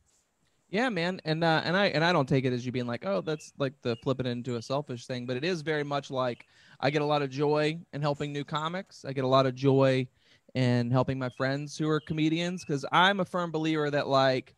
[0.70, 3.06] Yeah, man, and uh, and I and I don't take it as you being like,
[3.06, 6.12] oh, that's like the flip it into a selfish thing, but it is very much
[6.12, 6.46] like
[6.82, 9.06] I get a lot of joy in helping new comics.
[9.06, 10.08] I get a lot of joy
[10.56, 14.56] in helping my friends who are comedians because I'm a firm believer that like,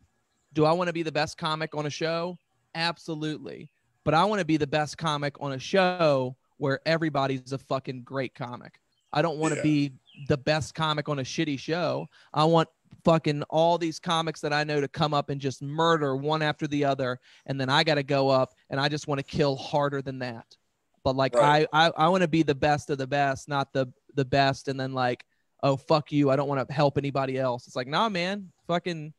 [0.52, 2.38] do I want to be the best comic on a show?
[2.74, 3.70] Absolutely,
[4.04, 8.02] but I want to be the best comic on a show where everybody's a fucking
[8.02, 8.80] great comic.
[9.12, 9.62] I don't want to Yeah.
[9.62, 9.92] be
[10.28, 12.06] the best comic on a shitty show.
[12.32, 12.68] I want
[13.04, 16.66] fucking all these comics that I know to come up and just murder one after
[16.66, 19.56] the other, and then I got to go up and I just want to kill
[19.56, 20.56] harder than that.
[21.02, 21.66] But like Right.
[21.72, 24.68] I I, I want to be the best of the best, not the the best,
[24.68, 25.24] and then like
[25.62, 27.66] oh fuck you, I don't want to help anybody else.
[27.66, 29.12] It's like nah, man, fucking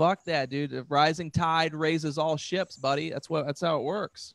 [0.00, 0.70] fuck that, dude.
[0.70, 3.10] The rising tide raises all ships, buddy.
[3.10, 4.34] That's what that's how it works.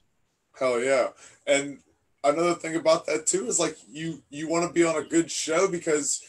[0.60, 1.08] hell yeah
[1.47, 1.80] and
[2.23, 5.30] another thing about that too is like you you want to be on a good
[5.30, 6.21] show because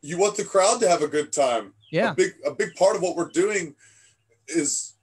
[0.00, 2.96] you want the crowd to have a good time Yeah, a big a big part
[2.96, 3.74] of what we're doing
[4.46, 4.94] is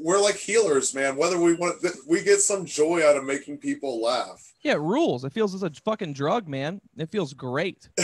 [0.00, 4.02] we're like healers man whether we want we get some joy out of making people
[4.02, 5.24] laugh yeah, it rules.
[5.24, 6.82] It feels as a fucking drug, man.
[6.98, 7.88] It feels great.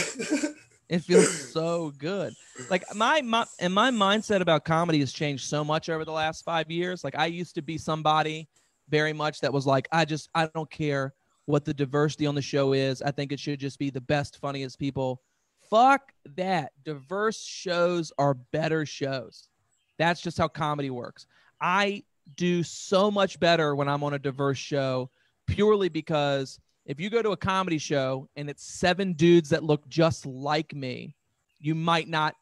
[0.89, 2.33] It feels so good.
[2.69, 6.45] Like my, my and my mindset about comedy has changed so much over the last
[6.45, 7.03] five years.
[7.03, 8.47] Like I used to be somebody
[8.89, 11.13] very much that was like, I just I don't care
[11.45, 13.01] what the diversity on the show is.
[13.01, 15.21] I think it should just be the best, funniest people.
[15.69, 16.71] Fuck that.
[16.85, 19.49] Diverse shows are better shows.
[19.97, 21.25] That's just how comedy works.
[21.59, 22.03] I
[22.35, 25.09] do so much better when I'm on a diverse show
[25.47, 29.87] purely because if you go to a comedy show and it's seven dudes that look
[29.89, 31.15] just like me,
[31.59, 32.33] you might not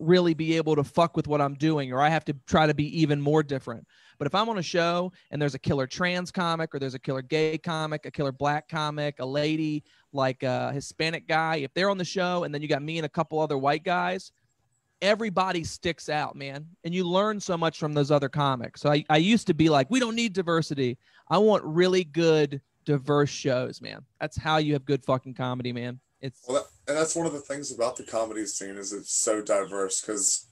[0.00, 2.74] really be able to fuck with what I'm doing, or I have to try to
[2.74, 3.86] be even more different.
[4.18, 6.98] But if I'm on a show and there's a killer trans comic, or there's a
[6.98, 11.90] killer gay comic, a killer black comic, a lady, like a Hispanic guy, if they're
[11.90, 14.32] on the show and then you got me and a couple other white guys,
[15.02, 16.66] everybody sticks out, man.
[16.84, 18.80] And you learn so much from those other comics.
[18.80, 20.96] So I, I used to be like, we don't need diversity.
[21.28, 24.04] I want really good diverse shows, man.
[24.20, 26.00] That's how you have good fucking comedy, man.
[26.20, 29.12] It's well, that, and that's one of the things about the comedy scene is it's
[29.12, 30.46] so diverse because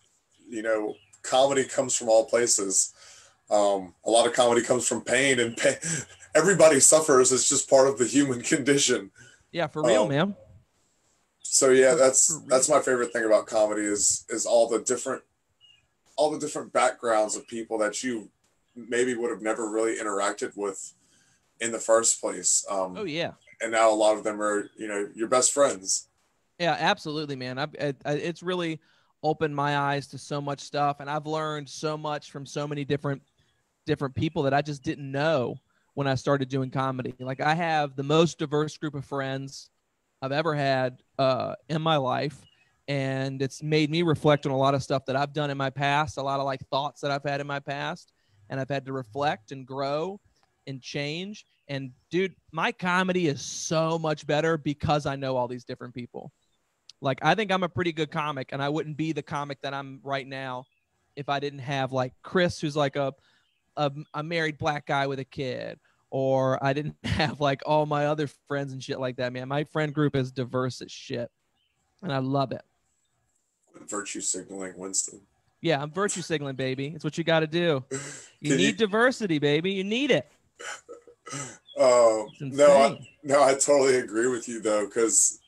[0.48, 2.92] you know comedy comes from all places.
[3.50, 5.76] Um, a lot of comedy comes from pain, and pain,
[6.34, 7.32] everybody suffers.
[7.32, 9.10] It's just part of the human condition.
[9.50, 10.36] Yeah, for real, um, man.
[11.40, 15.22] So yeah, that's that's my favorite thing about comedy is is all the different
[16.16, 18.30] all the different backgrounds of people that you
[18.74, 20.94] maybe would have never really interacted with
[21.62, 22.66] in the first place.
[22.68, 23.32] Um, oh yeah.
[23.62, 26.08] And now a lot of them are, you know, your best friends.
[26.58, 27.58] Yeah, absolutely, man.
[27.58, 28.80] I, I, I, it's really
[29.22, 32.84] opened my eyes to so much stuff, and I've learned so much from so many
[32.84, 33.22] different
[33.86, 35.56] different people that I just didn't know
[35.94, 37.14] when I started doing comedy.
[37.18, 39.70] Like I have the most diverse group of friends
[40.20, 42.36] I've ever had uh, in my life,
[42.88, 45.70] and it's made me reflect on a lot of stuff that I've done in my
[45.70, 48.12] past, a lot of like thoughts that I've had in my past,
[48.50, 50.20] and I've had to reflect and grow
[50.66, 51.46] and change.
[51.68, 56.32] And dude, my comedy is so much better because I know all these different people.
[57.00, 59.74] Like I think I'm a pretty good comic, and I wouldn't be the comic that
[59.74, 60.66] I'm right now
[61.16, 63.12] if I didn't have like Chris, who's like a
[63.76, 65.78] a, a married black guy with a kid,
[66.10, 69.32] or I didn't have like all my other friends and shit like that.
[69.32, 71.30] Man, my friend group is diverse as shit,
[72.02, 72.62] and I love it.
[73.88, 75.22] Virtue signaling, Winston.
[75.60, 76.88] Yeah, I'm virtue signaling, baby.
[76.88, 77.84] It's what you got to do.
[78.44, 78.86] You need you...
[78.86, 79.70] diversity, baby.
[79.70, 80.28] You need it.
[81.80, 85.40] Um, no, I, no, I totally agree with you though, because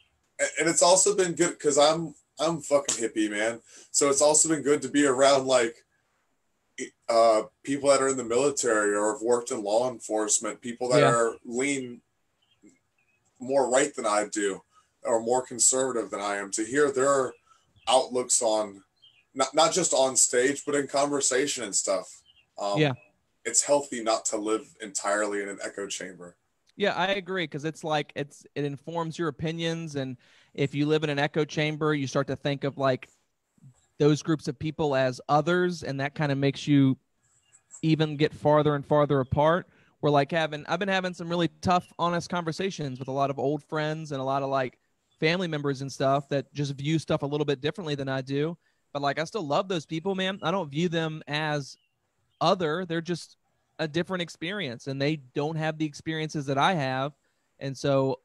[0.59, 3.61] and it's also been good because I'm I'm fucking hippie, man.
[3.91, 5.77] So it's also been good to be around like
[7.09, 11.01] uh, people that are in the military or have worked in law enforcement, people that
[11.01, 11.11] yeah.
[11.11, 12.01] are lean
[13.39, 14.63] more right than I do
[15.05, 16.51] or more conservative than I am.
[16.53, 17.35] To hear their
[17.89, 18.83] outlooks on
[19.35, 22.23] not not just on stage, but in conversation and stuff.
[22.59, 22.93] Um, yeah,
[23.45, 26.37] it's healthy not to live entirely in an echo chamber.
[26.77, 30.17] Yeah, I agree because it's like it's it informs your opinions, and
[30.55, 33.09] if you live in an echo chamber, you start to think of like
[33.99, 36.97] those groups of people as others, and that kind of makes you
[37.83, 39.69] even get farther and farther apart.
[40.01, 43.39] We're like having I've been having some really tough, honest conversations with a lot of
[43.39, 44.79] old friends and a lot of like
[45.21, 48.57] family members and stuff that just view stuff a little bit differently than I do.
[48.93, 50.41] But like I still love those people, man.
[50.43, 51.77] I don't view them as
[52.41, 52.85] other.
[52.85, 53.37] They're just
[53.79, 57.13] a different experience and they don't have the experiences that I have.
[57.59, 58.21] And so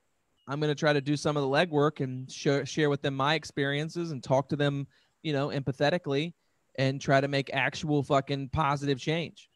[0.48, 3.16] I'm going to try to do some of the legwork and sh- share with them
[3.16, 4.88] my experiences and talk to them,
[5.22, 6.34] you know, empathetically
[6.78, 9.50] and try to make actual fucking positive change.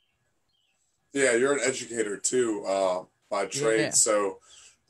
[1.13, 3.89] Yeah, you're an educator too uh, by trade, yeah.
[3.91, 4.39] so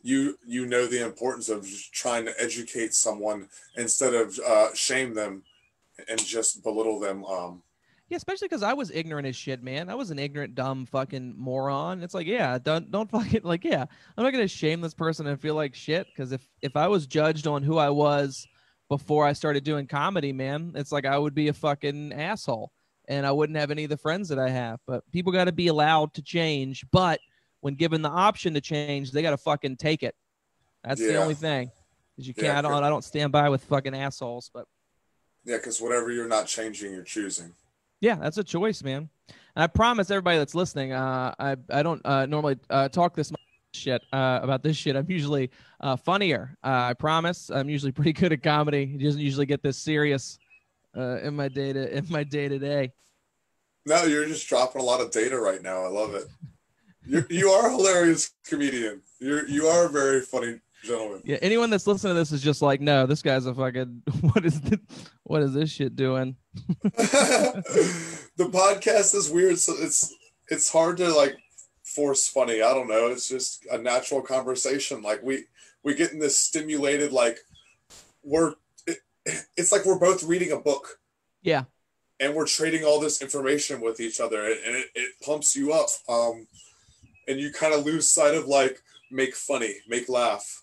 [0.02, 5.44] you you know the importance of trying to educate someone instead of uh, shame them
[6.10, 7.26] and just belittle them.
[7.26, 7.62] Um,
[8.14, 9.90] yeah, especially because I was ignorant as shit, man.
[9.90, 12.04] I was an ignorant, dumb, fucking moron.
[12.04, 13.86] It's like, yeah, don't don't fucking like, yeah.
[14.16, 17.08] I'm not gonna shame this person and feel like shit because if if I was
[17.08, 18.48] judged on who I was
[18.88, 22.72] before I started doing comedy, man, it's like I would be a fucking asshole
[23.08, 24.80] and I wouldn't have any of the friends that I have.
[24.86, 26.86] But people got to be allowed to change.
[26.92, 27.20] But
[27.62, 30.14] when given the option to change, they got to fucking take it.
[30.84, 31.08] That's yeah.
[31.08, 31.72] the only thing.
[32.16, 32.46] Because you can't.
[32.46, 32.84] Yeah, I don't.
[32.84, 34.52] I don't stand by with fucking assholes.
[34.54, 34.68] But
[35.46, 37.54] yeah, because whatever you're not changing, you're choosing.
[38.04, 39.08] Yeah, that's a choice, man.
[39.30, 43.32] And I promise everybody that's listening, uh, I I don't uh, normally uh, talk this
[43.32, 43.40] much
[43.74, 44.98] shit uh, about this shit.
[44.98, 46.58] I'm usually uh, funnier.
[46.66, 47.50] Uh, I promise.
[47.50, 48.92] I'm usually pretty good at comedy.
[48.94, 50.38] It doesn't usually get this serious
[50.94, 52.92] in my day to in my day to day.
[53.86, 55.86] No, you're just dropping a lot of data right now.
[55.86, 56.26] I love it.
[57.06, 59.02] You you are a hilarious comedian.
[59.22, 61.22] You're you are a very funny gentlemen.
[61.24, 64.46] Yeah, anyone that's listening to this is just like, no, this guy's a fucking what
[64.46, 64.80] is this,
[65.24, 66.36] what is this shit doing?
[66.84, 67.64] the
[68.40, 70.14] podcast is weird, so it's
[70.50, 71.36] it's hard to like
[71.84, 72.62] force funny.
[72.62, 73.08] I don't know.
[73.08, 75.02] It's just a natural conversation.
[75.02, 75.46] Like we
[75.84, 77.40] we get in this stimulated like
[78.24, 78.54] we're
[78.86, 79.00] it,
[79.58, 81.00] it's like we're both reading a book.
[81.42, 81.64] Yeah.
[82.20, 85.90] And we're trading all this information with each other, and it, it pumps you up.
[86.08, 86.48] Um,
[87.28, 88.82] and you kind of lose sight of like
[89.12, 90.63] make funny, make laugh.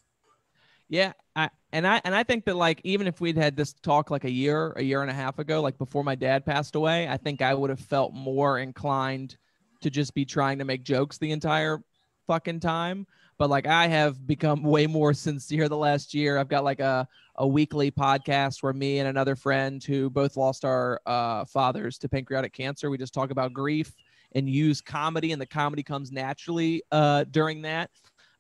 [0.91, 4.11] Yeah, I, and I and I think that like even if we'd had this talk
[4.11, 7.09] like a year, a year and a half ago, like before my dad passed away,
[7.09, 9.37] I think I would have felt more inclined
[9.83, 11.79] to just be trying to make jokes the entire
[12.27, 13.07] fucking time.
[13.39, 16.39] But like I have become way more sincere the last year.
[16.39, 20.65] I've got like a a weekly podcast where me and another friend who both lost
[20.65, 23.95] our uh, fathers to pancreatic cancer, we just talk about grief
[24.33, 27.91] and use comedy, and the comedy comes naturally uh, during that.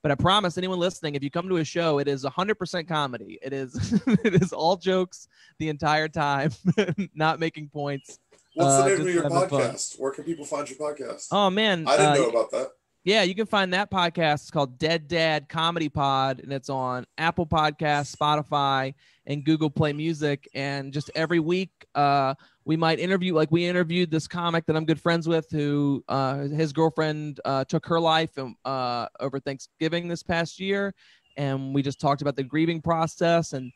[0.02, 3.38] But I promise anyone listening, if you come to a show, it is 100% comedy.
[3.42, 5.28] It is it is all jokes
[5.58, 6.52] the entire time,
[7.14, 8.18] not making points.
[8.54, 9.96] What's the uh, name of your podcast?
[9.96, 10.02] Fun.
[10.02, 11.28] Where can people find your podcast?
[11.30, 12.70] Oh man, I didn't uh, know about that.
[13.04, 14.34] Yeah, you can find that podcast.
[14.34, 18.94] It's called Dead Dad Comedy Pod, and it's on Apple Podcasts, Spotify,
[19.24, 20.46] and Google Play Music.
[20.54, 22.34] And just every week, uh,
[22.70, 26.42] we might interview, like we interviewed this comic that I'm good friends with, who uh,
[26.42, 28.30] his girlfriend uh, took her life
[28.64, 30.94] uh, over Thanksgiving this past year,
[31.36, 33.54] and we just talked about the grieving process.
[33.54, 33.72] And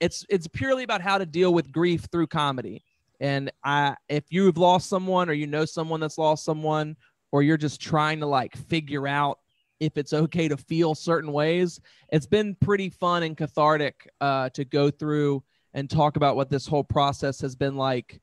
[0.00, 2.82] it's it's purely about how to deal with grief through comedy.
[3.20, 6.96] And I, if you've lost someone, or you know someone that's lost someone,
[7.30, 9.38] or you're just trying to like figure out
[9.78, 11.80] if it's okay to feel certain ways.
[12.10, 16.66] It's been pretty fun and cathartic uh, to go through and talk about what this
[16.66, 18.20] whole process has been like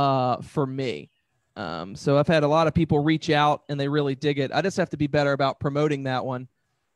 [0.00, 1.10] uh, for me.
[1.56, 4.50] Um, so I've had a lot of people reach out and they really dig it.
[4.54, 6.48] I just have to be better about promoting that one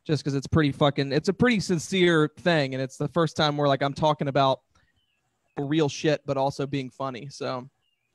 [0.06, 2.72] just because it's pretty fucking, it's a pretty sincere thing.
[2.72, 4.60] And it's the first time where like I'm talking about
[5.58, 7.28] real shit, but also being funny.
[7.28, 7.68] So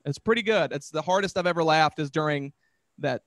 [0.06, 0.72] it's pretty good.
[0.72, 2.52] It's the hardest I've ever laughed is during
[2.98, 3.22] that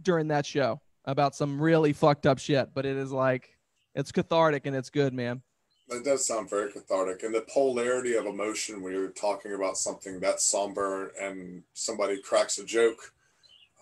[0.00, 3.50] during that show about some really fucked up shit, but it is like
[3.94, 5.42] it's cathartic and it's good, man.
[5.90, 10.18] It does sound very cathartic, and the polarity of emotion when you're talking about something
[10.18, 13.12] that's somber and somebody cracks a joke,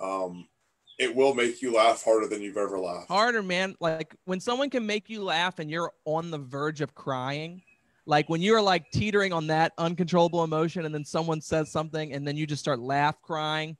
[0.00, 0.48] um,
[0.98, 3.08] it will make you laugh harder than you've ever laughed.
[3.08, 3.76] Harder, man.
[3.80, 7.62] Like when someone can make you laugh and you're on the verge of crying,
[8.04, 12.26] like when you're like teetering on that uncontrollable emotion, and then someone says something, and
[12.26, 13.76] then you just start laugh crying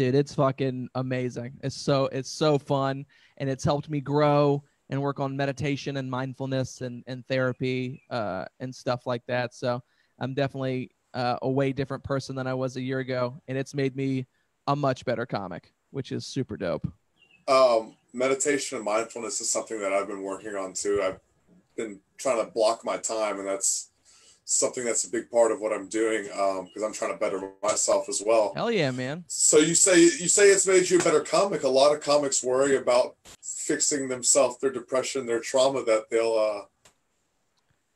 [0.00, 1.52] dude, it's fucking amazing.
[1.62, 3.04] It's so it's so fun,
[3.36, 8.44] and it's helped me grow and work on meditation and mindfulness and and therapy uh,
[8.58, 9.54] and stuff like that.
[9.54, 9.82] So
[10.18, 13.74] I'm definitely uh, a way different person than I was a year ago, and it's
[13.74, 14.26] made me
[14.66, 16.86] a much better comic, which is super dope.
[17.48, 21.00] Um, meditation and mindfulness is something that I've been working on too.
[21.02, 21.20] I've
[21.76, 23.90] been trying to block my time, and that's
[24.44, 27.40] something that's a big part of what I'm doing because um, I'm trying to better
[27.62, 28.52] myself as well.
[28.54, 29.24] Hell yeah, man!
[29.28, 31.62] So you say you say it's made you a better comic.
[31.62, 33.16] A lot of comics worry about
[33.70, 36.62] fixing themselves, their depression, their trauma that they'll uh,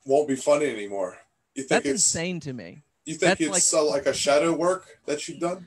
[0.07, 1.17] won't be funny anymore.
[1.57, 2.83] You think that's it's insane to me?
[3.05, 5.67] You think that's it's like, uh, like a shadow work that you've done?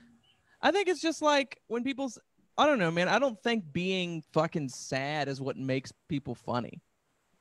[0.61, 2.17] I think it's just like when people's.
[2.57, 3.07] I don't know, man.
[3.09, 6.81] I don't think being fucking sad is what makes people funny.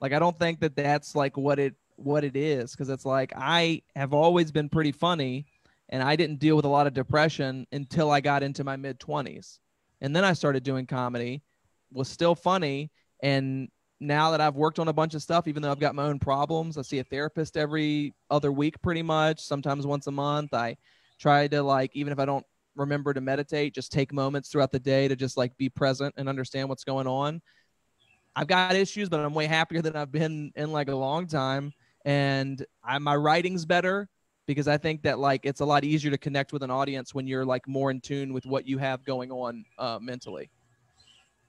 [0.00, 3.32] Like I don't think that that's like what it what it is because it's like
[3.36, 5.46] I have always been pretty funny
[5.88, 8.98] and I didn't deal with a lot of depression until I got into my mid
[8.98, 9.60] 20s.
[10.02, 11.42] And then I started doing comedy,
[11.92, 12.90] was still funny
[13.22, 13.68] and
[14.00, 16.18] now that I've worked on a bunch of stuff even though I've got my own
[16.18, 20.52] problems, I see a therapist every other week pretty much, sometimes once a month.
[20.52, 20.76] I
[21.18, 24.78] try to like even if I don't remember to meditate, just take moments throughout the
[24.78, 27.40] day to just like be present and understand what's going on.
[28.34, 31.72] I've got issues, but I'm way happier than I've been in like a long time
[32.04, 34.08] and I, my writing's better
[34.46, 37.26] because I think that like it's a lot easier to connect with an audience when
[37.26, 40.50] you're like more in tune with what you have going on uh, mentally.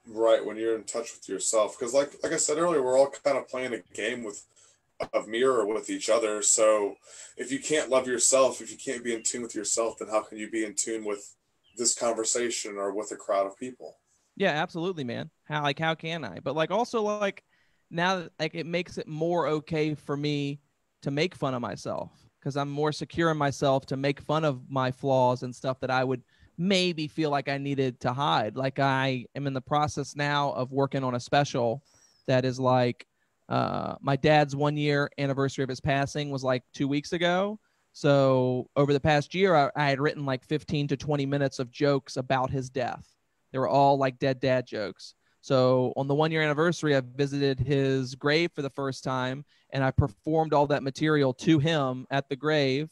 [0.09, 3.09] Right when you're in touch with yourself, because like like I said earlier, we're all
[3.09, 4.45] kind of playing a game with
[5.13, 6.41] of mirror with each other.
[6.41, 6.95] So
[7.35, 10.21] if you can't love yourself, if you can't be in tune with yourself, then how
[10.21, 11.35] can you be in tune with
[11.77, 13.97] this conversation or with a crowd of people?
[14.35, 15.29] Yeah, absolutely, man.
[15.45, 16.39] How like how can I?
[16.39, 17.43] But like also like
[17.89, 20.59] now like it makes it more okay for me
[21.01, 24.69] to make fun of myself because I'm more secure in myself to make fun of
[24.69, 26.23] my flaws and stuff that I would
[26.57, 28.55] maybe feel like I needed to hide.
[28.55, 31.83] Like I am in the process now of working on a special
[32.27, 33.05] that is like
[33.49, 37.59] uh, my dad's one year anniversary of his passing was like two weeks ago.
[37.93, 41.71] So over the past year, I, I had written like 15 to 20 minutes of
[41.71, 43.07] jokes about his death.
[43.51, 45.13] They were all like dead dad jokes.
[45.41, 49.83] So on the one year anniversary, I visited his grave for the first time and
[49.83, 52.89] I performed all that material to him at the grave.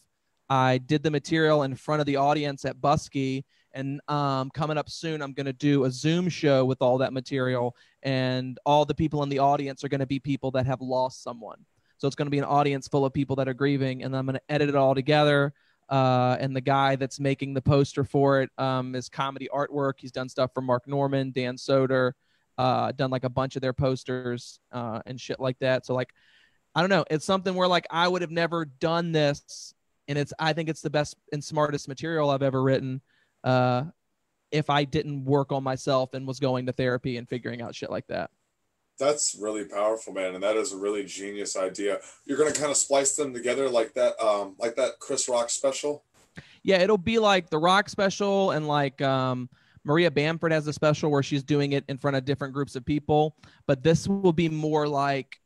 [0.50, 3.44] I did the material in front of the audience at Buskey.
[3.74, 7.14] And um, coming up soon, I'm going to do a Zoom show with all that
[7.14, 7.76] material.
[8.04, 11.24] And all the people in the audience are going to be people that have lost
[11.24, 11.66] someone.
[11.98, 14.26] So it's going to be an audience full of people that are grieving, and I'm
[14.26, 15.54] going to edit it all together.
[15.88, 19.94] Uh, and the guy that's making the poster for it um, is comedy artwork.
[19.98, 22.14] He's done stuff for Mark Normand, Dan Soder,
[22.58, 25.86] uh, done like a bunch of their posters uh, and shit like that.
[25.86, 26.10] So like,
[26.74, 27.06] I don't know.
[27.10, 29.74] It's something where like I would have never done this,
[30.08, 33.02] and it's I think it's the best and smartest material I've ever written.
[33.44, 33.86] Uh,
[34.52, 37.92] if I didn't work on myself and was going to therapy and figuring out shit
[37.92, 38.30] like that.
[38.98, 42.00] That's really powerful, man, and that is a really genius idea.
[42.24, 46.06] You're gonna kind of splice them together like that, um, like that Chris Rock special.
[46.64, 49.50] Yeah, it'll be like the Rock special, and like um,
[49.84, 52.86] Maria Bamford has a special where she's doing it in front of different groups of
[52.86, 53.36] people.
[53.68, 55.40] But this will be more like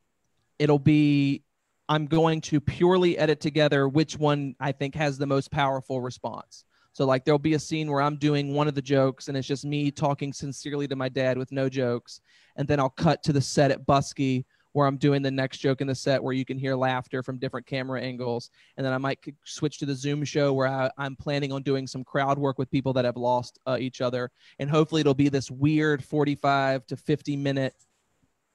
[0.60, 1.44] it'll be.
[1.90, 6.64] I'm going to purely edit together which one I think has the most powerful response.
[6.94, 9.48] So like there'll be a scene where I'm doing one of the jokes and it's
[9.48, 12.22] just me talking sincerely to my dad with no jokes,
[12.56, 15.82] and then I'll cut to the set at Buskey where I'm doing the next joke
[15.82, 19.00] in the set where you can hear laughter from different camera angles, and then I
[19.00, 22.60] might switch to the Zoom show where I, am planning on doing some crowd work
[22.60, 24.30] with people that have lost uh, each other,
[24.60, 27.74] and hopefully it'll be this weird 45 to 50 minute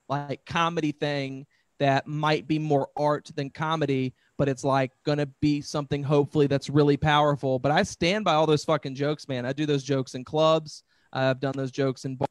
[0.08, 1.46] like comedy thing
[1.78, 6.68] that might be more art than comedy but it's like gonna be something hopefully that's
[6.68, 7.58] really powerful.
[7.58, 9.46] But I stand by all those fucking jokes, man.
[9.46, 10.82] I do those jokes in clubs.
[11.12, 12.16] I've done those jokes in.
[12.16, 12.28] Bar-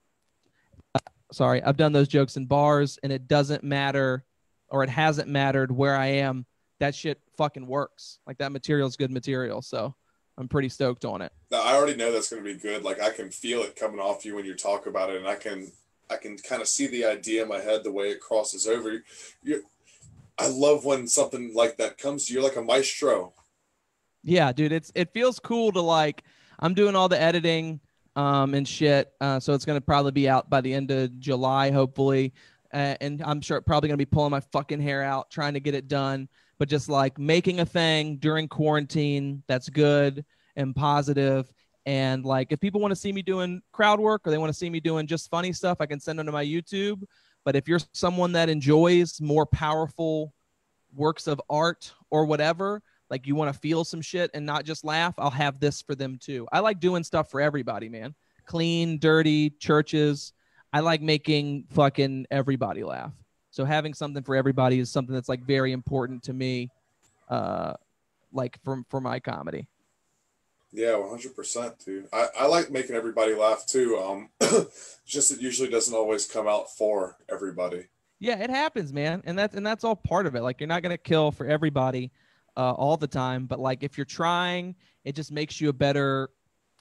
[0.96, 1.00] uh,
[1.32, 4.26] sorry, I've done those jokes in bars, and it doesn't matter,
[4.68, 6.46] or it hasn't mattered where I am.
[6.80, 8.20] That shit fucking works.
[8.28, 9.62] Like that material is good material.
[9.62, 9.96] So
[10.38, 11.32] I'm pretty stoked on it.
[11.54, 12.84] I already know that's to be good.
[12.84, 15.36] Like I can feel it coming off you when you talk about it, and I
[15.36, 15.72] can
[16.14, 19.04] I can kind of see the idea in my head the way it crosses over.
[19.42, 19.64] You,
[20.38, 22.40] I love when something like that comes to you.
[22.40, 23.34] You're like a maestro.
[24.24, 26.24] Yeah, dude, it's it feels cool to like.
[26.60, 27.82] I'm doing all the editing
[28.16, 31.72] um, and shit, uh, so it's gonna probably be out by the end of July,
[31.72, 32.34] hopefully.
[32.74, 35.76] Uh, and I'm sure probably gonna be pulling my fucking hair out trying to get
[35.76, 36.30] it done.
[36.58, 40.24] But just like making a thing during quarantine that's good
[40.56, 41.52] and positive
[41.86, 44.58] and like if people want to see me doing crowd work or they want to
[44.58, 47.04] see me doing just funny stuff, I can send them to my YouTube
[47.44, 50.34] but if you're someone that enjoys more powerful
[50.96, 54.86] works of art or whatever, like you want to feel some shit and not just
[54.86, 56.48] laugh, I'll have this for them too.
[56.52, 58.16] I like doing stuff for everybody, man.
[58.46, 60.34] Clean, dirty, churches.
[60.72, 63.12] I like making fucking everybody laugh.
[63.52, 66.72] So having something for everybody is something that's like very important to me,
[67.30, 67.74] uh,
[68.32, 69.68] like from for my comedy.
[70.74, 72.08] Yeah, one hundred percent, dude.
[72.12, 73.96] I, I like making everybody laugh too.
[73.98, 74.30] Um,
[75.06, 77.86] just it usually doesn't always come out for everybody.
[78.20, 80.42] Yeah, it happens, man, and that's and that's all part of it.
[80.42, 82.12] Like you're not gonna kill for everybody
[82.58, 86.30] uh, all the time, but like if you're trying, it just makes you a better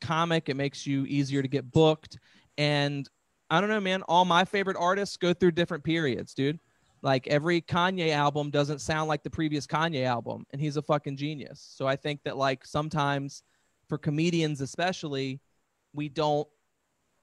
[0.00, 0.48] comic.
[0.48, 2.18] It makes you easier to get booked,
[2.56, 3.06] and
[3.50, 4.02] I don't know, man.
[4.04, 6.58] All my favorite artists go through different periods, dude.
[7.02, 11.18] Like every Kanye album doesn't sound like the previous Kanye album, and he's a fucking
[11.18, 11.74] genius.
[11.76, 13.42] So I think that like sometimes
[13.92, 15.38] for comedians especially,
[15.92, 16.48] we don't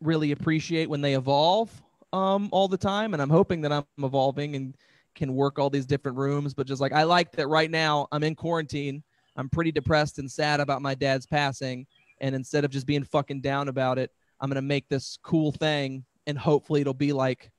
[0.01, 1.71] really appreciate when they evolve
[2.13, 3.13] um, all the time.
[3.13, 4.77] And I'm hoping that I'm evolving and
[5.15, 6.53] can work all these different rooms.
[6.53, 9.01] But just like I like that right now, I'm in quarantine.
[9.35, 11.87] I'm pretty depressed and sad about my dad's passing.
[12.21, 16.05] And instead of just being fucking down about it, I'm gonna make this cool thing,
[16.27, 17.49] and hopefully it'll be like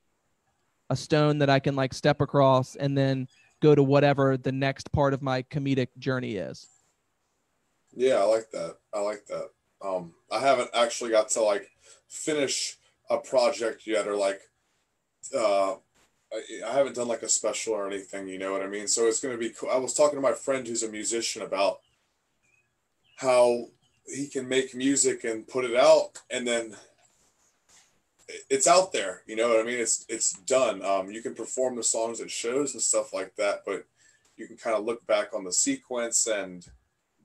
[0.89, 3.27] a stone that I can like step across and then
[3.61, 6.65] go to whatever the next part of my comedic journey is.
[7.93, 8.77] Yeah, I like that.
[8.93, 9.49] I like that.
[9.83, 11.69] Um, I haven't actually got to like
[12.07, 12.77] finish
[13.09, 14.41] a project yet, or like,
[15.37, 15.73] uh,
[16.33, 18.27] I, haven't done like a special or anything.
[18.27, 18.87] You know what I mean?
[18.87, 19.69] So it's gonna be cool.
[19.69, 21.79] I was talking to my friend who's a musician about
[23.17, 23.65] how
[24.05, 26.75] he can make music and put it out, and then
[28.49, 29.23] it's out there.
[29.27, 29.79] You know what I mean?
[29.79, 30.83] It's it's done.
[30.83, 33.85] Um, you can perform the songs at shows and stuff like that, but
[34.37, 36.65] you can kind of look back on the sequence and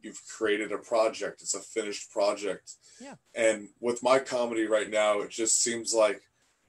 [0.07, 1.43] you've created a project.
[1.43, 2.73] It's a finished project.
[3.01, 3.15] Yeah.
[3.35, 6.23] And with my comedy right now, it just seems like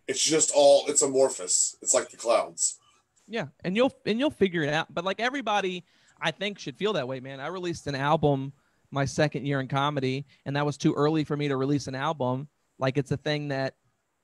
[0.08, 1.78] it's just all it's amorphous.
[1.82, 2.80] It's like the clouds.
[3.28, 4.94] Yeah, and you'll and you'll figure it out.
[4.94, 5.86] But like everybody,
[6.20, 7.40] I think should feel that way, man.
[7.40, 8.54] I released an album
[8.90, 11.96] my second year in comedy, and that was too early for me to release an
[11.96, 12.48] album.
[12.80, 13.76] Like it's a thing that,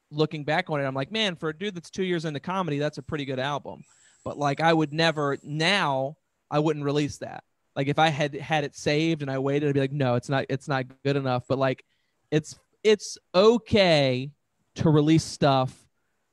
[0.10, 2.80] looking back on it, I'm like, man, for a dude that's two years into comedy,
[2.80, 3.84] that's a pretty good album.
[4.24, 6.18] But like, I would never now.
[6.50, 7.44] I wouldn't release that
[7.76, 10.30] like if I had had it saved and I waited, I'd be like, no, it's
[10.30, 11.44] not, it's not good enough.
[11.48, 11.84] But like,
[12.32, 14.32] it's it's okay
[14.76, 15.74] to release stuff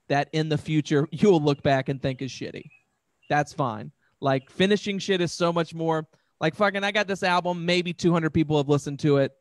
[0.09, 2.71] that in the future you'll look back and think is shitty.
[3.29, 3.93] That's fine.
[4.21, 6.07] Like finishing shit is so much more.
[6.41, 7.65] Like fucking, I got this album.
[7.65, 9.33] Maybe 200 people have listened to it.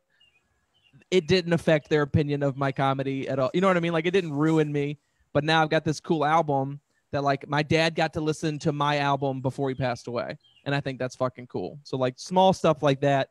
[1.12, 3.50] It didn't affect their opinion of my comedy at all.
[3.54, 3.94] You know what I mean?
[3.94, 5.00] Like it didn't ruin me.
[5.34, 6.80] But now I've got this cool album
[7.12, 10.38] that like my dad got to listen to my album before he passed away.
[10.70, 11.80] And I think that's fucking cool.
[11.82, 13.30] So like small stuff like that,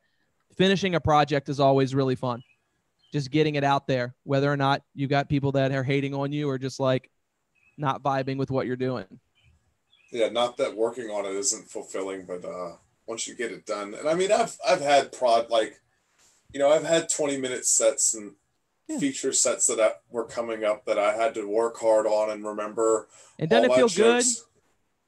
[0.56, 2.42] finishing a project is always really fun.
[3.12, 6.32] Just getting it out there, whether or not you got people that are hating on
[6.32, 7.12] you or just like
[7.76, 9.06] not vibing with what you're doing.
[10.10, 12.72] Yeah, not that working on it isn't fulfilling, but uh
[13.06, 13.94] once you get it done.
[13.94, 15.80] And I mean I've I've had prod like
[16.52, 18.32] you know, I've had 20 minute sets and
[18.88, 18.98] yeah.
[18.98, 22.44] feature sets that I, were coming up that I had to work hard on and
[22.44, 23.06] remember.
[23.38, 24.34] And doesn't it feel jokes.
[24.34, 24.44] good?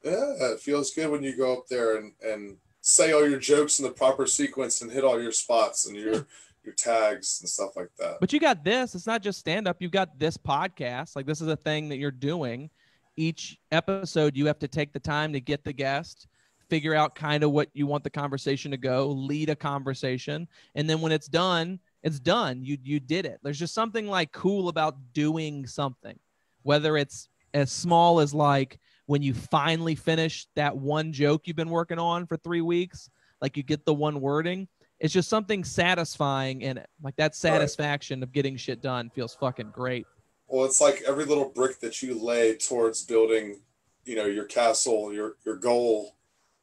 [0.04, 3.78] Yeah, it feels good when you go up there and, and say all your jokes
[3.78, 6.26] in the proper sequence and hit all your spots and your
[6.64, 8.18] your tags and stuff like that.
[8.20, 8.94] But you got this.
[8.94, 9.78] It's not just stand up.
[9.80, 11.16] You've got this podcast.
[11.16, 12.68] Like this is a thing that you're doing.
[13.16, 16.28] Each episode, you have to take the time to get the guest,
[16.68, 20.88] figure out kind of what you want the conversation to go, lead a conversation, and
[20.88, 22.64] then when it's done, it's done.
[22.64, 23.40] You you did it.
[23.42, 26.18] There's just something like cool about doing something,
[26.62, 28.78] whether it's as small as like
[29.10, 33.56] when you finally finish that one joke you've been working on for three weeks, like
[33.56, 34.68] you get the one wording.
[35.00, 36.88] It's just something satisfying in it.
[37.02, 38.28] Like that satisfaction right.
[38.28, 40.06] of getting shit done feels fucking great.
[40.46, 43.62] Well, it's like every little brick that you lay towards building,
[44.04, 46.14] you know, your castle, your your goal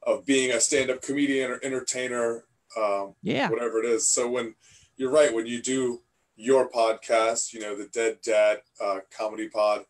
[0.04, 2.46] of being a stand-up comedian or entertainer,
[2.78, 4.08] um, yeah, whatever it is.
[4.08, 4.56] So when
[4.98, 5.34] you're right.
[5.34, 6.02] When you do
[6.36, 9.86] your podcast, you know, the Dead Dad uh, comedy pod,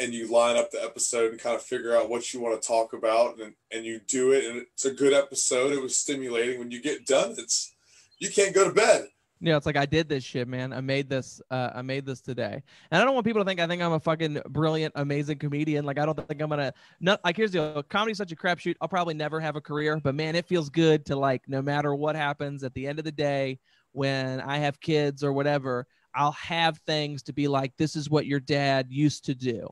[0.00, 2.66] and you line up the episode and kind of figure out what you want to
[2.66, 5.72] talk about, and, and you do it, and it's a good episode.
[5.72, 6.58] It was stimulating.
[6.58, 7.74] When you get done, it's
[8.18, 9.08] you can't go to bed.
[9.40, 10.72] Yeah, it's like I did this shit, man.
[10.72, 11.40] I made this.
[11.50, 13.92] Uh, I made this today, and I don't want people to think I think I'm
[13.92, 15.84] a fucking brilliant, amazing comedian.
[15.84, 16.72] Like I don't think I'm gonna.
[17.00, 18.74] Not like here's the comedy's such a crapshoot.
[18.80, 21.94] I'll probably never have a career, but man, it feels good to like no matter
[21.94, 23.60] what happens at the end of the day,
[23.92, 28.26] when I have kids or whatever, I'll have things to be like, this is what
[28.26, 29.68] your dad used to do.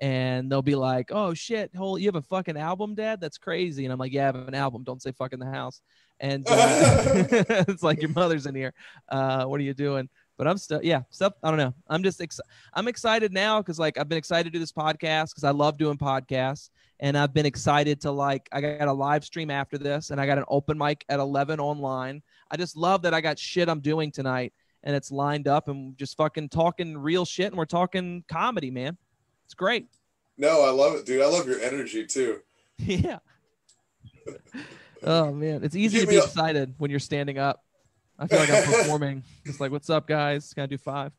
[0.00, 3.20] And they'll be like, oh shit, whole you have a fucking album, dad?
[3.20, 3.84] That's crazy.
[3.84, 4.84] And I'm like, yeah, I have an album.
[4.84, 5.80] Don't say fuck in the house.
[6.20, 6.52] And uh,
[7.68, 8.74] it's like your mother's in here.
[9.08, 10.08] Uh, what are you doing?
[10.36, 11.32] But I'm still, yeah, stuff.
[11.42, 11.74] I don't know.
[11.88, 12.40] I'm just, ex-
[12.74, 15.78] I'm excited now because like I've been excited to do this podcast because I love
[15.78, 16.70] doing podcasts
[17.00, 20.26] and I've been excited to like I got a live stream after this and I
[20.26, 22.22] got an open mic at 11 online.
[22.50, 25.96] I just love that I got shit I'm doing tonight and it's lined up and
[25.96, 28.96] just fucking talking real shit and we're talking comedy, man.
[29.48, 29.86] It's great.
[30.36, 31.22] No, I love it, dude.
[31.22, 32.40] I love your energy too.
[32.76, 33.20] yeah.
[35.02, 37.64] oh man, it's easy to be excited when you're standing up.
[38.18, 39.22] I feel like I'm performing.
[39.46, 40.52] Just like, what's up, guys?
[40.52, 41.12] Can I do five?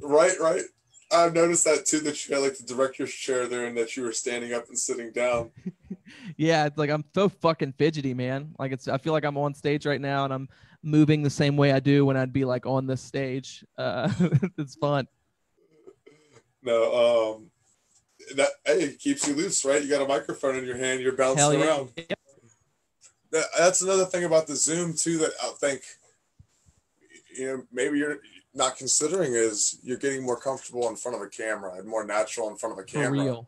[0.00, 0.62] Right, right.
[1.10, 1.98] I've noticed that too.
[1.98, 4.78] That you had like the director's chair there, and that you were standing up and
[4.78, 5.50] sitting down.
[6.36, 8.54] yeah, it's like I'm so fucking fidgety, man.
[8.56, 8.86] Like it's.
[8.86, 10.48] I feel like I'm on stage right now, and I'm
[10.84, 13.64] moving the same way I do when I'd be like on this stage.
[13.76, 14.12] Uh,
[14.58, 15.08] it's fun.
[16.68, 17.50] No, um,
[18.36, 19.82] that hey, it keeps you loose, right?
[19.82, 21.66] You got a microphone in your hand, you're bouncing yeah.
[21.66, 21.90] around.
[21.96, 22.18] Yep.
[23.30, 25.82] That, that's another thing about the Zoom too that I think,
[27.34, 28.18] you know, maybe you're
[28.54, 32.50] not considering is you're getting more comfortable in front of a camera and more natural
[32.50, 33.46] in front of a camera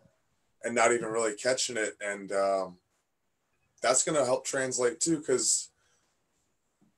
[0.65, 2.77] and not even really catching it and um,
[3.83, 5.71] that's going to help translate too because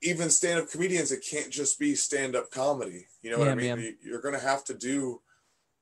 [0.02, 3.76] even stand-up comedians it can't just be stand-up comedy you know yeah, what i mean
[3.76, 3.96] man.
[4.02, 5.20] you're going to have to do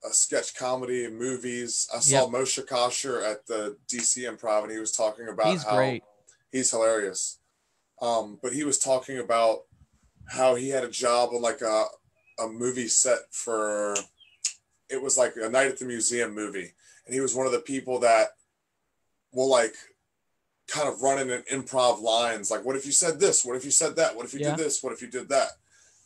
[0.04, 1.88] a sketch comedy and movies.
[1.94, 2.28] I saw yep.
[2.28, 6.02] moshe kasher at the dc improv and he was talking about he's how great.
[6.50, 7.38] he's hilarious.
[8.00, 9.64] Um, but he was talking about
[10.26, 11.84] how he had a job on like a
[12.38, 13.94] a movie set for
[14.88, 16.72] it was like a night at the museum movie.
[17.04, 18.28] And he was one of the people that
[19.32, 19.74] will like
[20.66, 23.44] kind of run in an improv lines like what if you said this?
[23.44, 24.16] What if you said that?
[24.16, 24.56] What if you yeah.
[24.56, 24.82] did this?
[24.82, 25.50] What if you did that?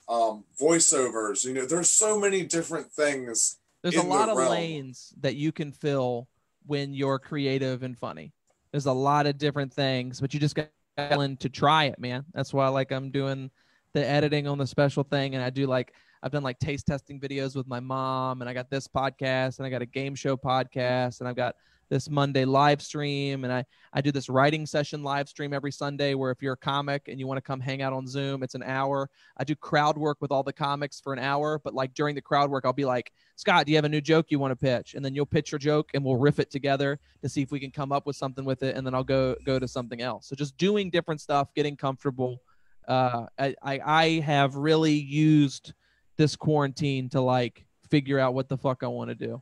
[0.09, 4.51] Um voiceovers you know there's so many different things there's a lot the of realm.
[4.51, 6.27] lanes that you can fill
[6.67, 8.33] when you're creative and funny
[8.73, 12.53] there's a lot of different things but you just got to try it man that's
[12.53, 13.51] why like i'm doing
[13.93, 15.93] the editing on the special thing and i do like
[16.25, 19.67] I've done like taste testing videos with my mom, and I got this podcast, and
[19.67, 21.55] I got a game show podcast, and I've got
[21.95, 26.15] this Monday live stream, and I I do this writing session live stream every Sunday.
[26.15, 28.57] Where if you're a comic and you want to come hang out on Zoom, it's
[28.57, 29.09] an hour.
[29.37, 32.21] I do crowd work with all the comics for an hour, but like during the
[32.21, 34.57] crowd work, I'll be like, Scott, do you have a new joke you want to
[34.57, 34.95] pitch?
[34.95, 37.61] And then you'll pitch your joke, and we'll riff it together to see if we
[37.61, 40.27] can come up with something with it, and then I'll go go to something else.
[40.27, 42.41] So just doing different stuff, getting comfortable.
[42.89, 45.75] Uh, I, I I have really used
[46.17, 49.41] this quarantine to like figure out what the fuck I want to do.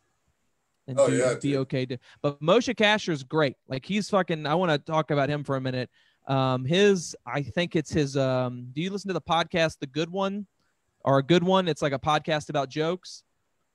[0.88, 3.56] And oh, be, yeah, be okay to but Moshe Kasher is great.
[3.68, 5.90] Like he's fucking I want to talk about him for a minute.
[6.26, 10.10] Um his I think it's his um do you listen to the podcast The Good
[10.10, 10.46] One?
[11.04, 11.66] Or a good one?
[11.66, 13.24] It's like a podcast about jokes.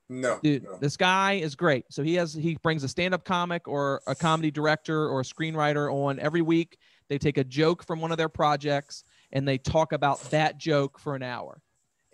[0.09, 0.77] No, dude no.
[0.77, 4.49] this guy is great so he has he brings a stand-up comic or a comedy
[4.49, 6.77] director or a screenwriter on every week
[7.09, 9.03] they take a joke from one of their projects
[9.33, 11.61] and they talk about that joke for an hour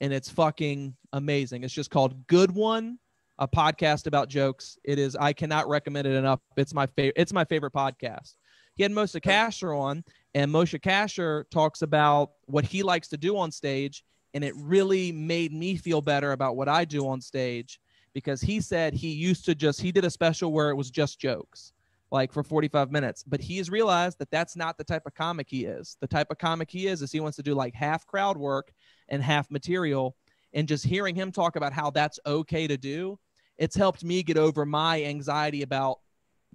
[0.02, 2.98] and it's fucking amazing it's just called good one
[3.44, 4.78] a podcast about jokes.
[4.86, 6.40] It is i cannot recommend it enough.
[6.56, 8.36] It's my favorite it's my favorite podcast.
[8.76, 13.38] He had Moshe Kasher on, and Moshe Kasher talks about what he likes to do
[13.38, 17.80] on stage, and it really made me feel better about what I do on stage
[18.14, 21.20] because he said he used to just he did a special where it was just
[21.20, 21.74] jokes
[22.12, 25.48] like for 45 minutes but he has realized that that's not the type of comic
[25.50, 25.98] he is.
[26.00, 28.72] The type of comic he is is he wants to do like half crowd work
[29.10, 30.16] and half material
[30.54, 33.18] and just hearing him talk about how that's okay to do
[33.58, 36.00] it's helped me get over my anxiety about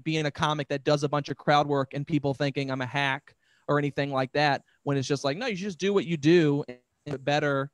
[0.03, 2.87] being a comic that does a bunch of crowd work and people thinking i'm a
[2.87, 3.35] hack
[3.67, 6.65] or anything like that when it's just like no you just do what you do
[7.07, 7.71] and better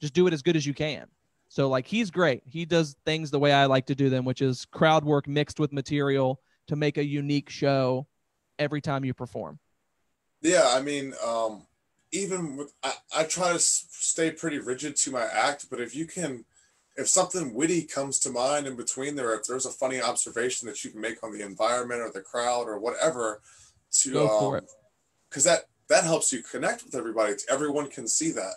[0.00, 1.06] just do it as good as you can
[1.50, 2.42] so like he's great.
[2.46, 5.58] He does things the way I like to do them, which is crowd work mixed
[5.58, 8.06] with material to make a unique show
[8.60, 9.58] every time you perform.
[10.42, 11.66] Yeah, I mean, um,
[12.12, 16.06] even with I, I try to stay pretty rigid to my act, but if you
[16.06, 16.44] can,
[17.00, 20.84] if something witty comes to mind in between there, if there's a funny observation that
[20.84, 23.40] you can make on the environment or the crowd or whatever,
[23.90, 24.70] to Go for um, it.
[25.28, 27.32] because that that helps you connect with everybody.
[27.48, 28.56] Everyone can see that.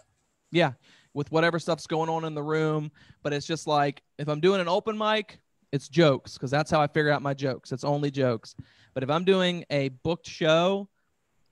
[0.51, 0.73] Yeah,
[1.13, 2.91] with whatever stuff's going on in the room,
[3.23, 5.39] but it's just like if I'm doing an open mic,
[5.71, 7.71] it's jokes because that's how I figure out my jokes.
[7.71, 8.55] It's only jokes.
[8.93, 10.89] But if I'm doing a booked show,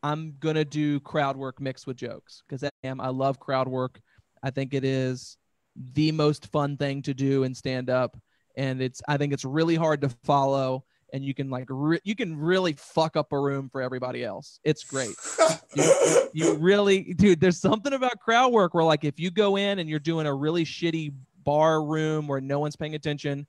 [0.04, 3.00] I'm gonna do crowd work mixed with jokes because I am.
[3.00, 4.02] I love crowd work.
[4.44, 5.38] I think it is
[5.94, 8.18] the most fun thing to do in stand up,
[8.56, 9.02] and it's.
[9.08, 12.74] I think it's really hard to follow, and you can like re- you can really
[12.74, 14.60] fuck up a room for everybody else.
[14.64, 15.16] It's great.
[16.34, 17.40] You really, dude.
[17.40, 20.34] There's something about crowd work where like if you go in and you're doing a
[20.34, 21.14] really shitty
[21.44, 23.48] bar room where no one's paying attention,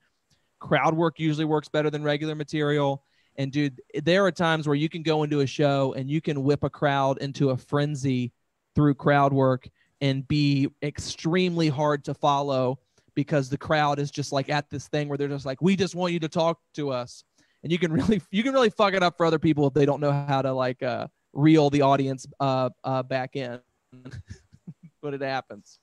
[0.59, 3.05] crowd work usually works better than regular material.
[3.37, 6.43] And dude, there are times where you can go into a show and you can
[6.43, 8.33] whip a crowd into a frenzy
[8.74, 9.68] through crowd work
[10.03, 12.79] and be extremely hard to follow
[13.15, 15.95] because the crowd is just like at this thing where they're just like, we just
[15.95, 17.25] want you to talk to us.
[17.63, 19.87] And you can really you can really fuck it up for other people if they
[19.87, 23.61] don't know how to like uh reel the audience uh uh back in.
[25.03, 25.79] but it happens.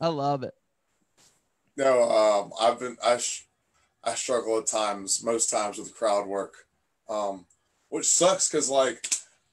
[0.00, 0.54] I love it.
[1.76, 3.46] No, um, I've been I sh-
[4.04, 6.54] I struggle at times, most times with crowd work,
[7.08, 7.46] um,
[7.88, 9.04] which sucks because like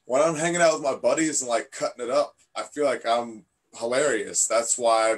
[0.04, 3.04] when I'm hanging out with my buddies and like cutting it up, I feel like
[3.04, 3.44] I'm
[3.78, 4.46] hilarious.
[4.46, 5.16] That's why, I,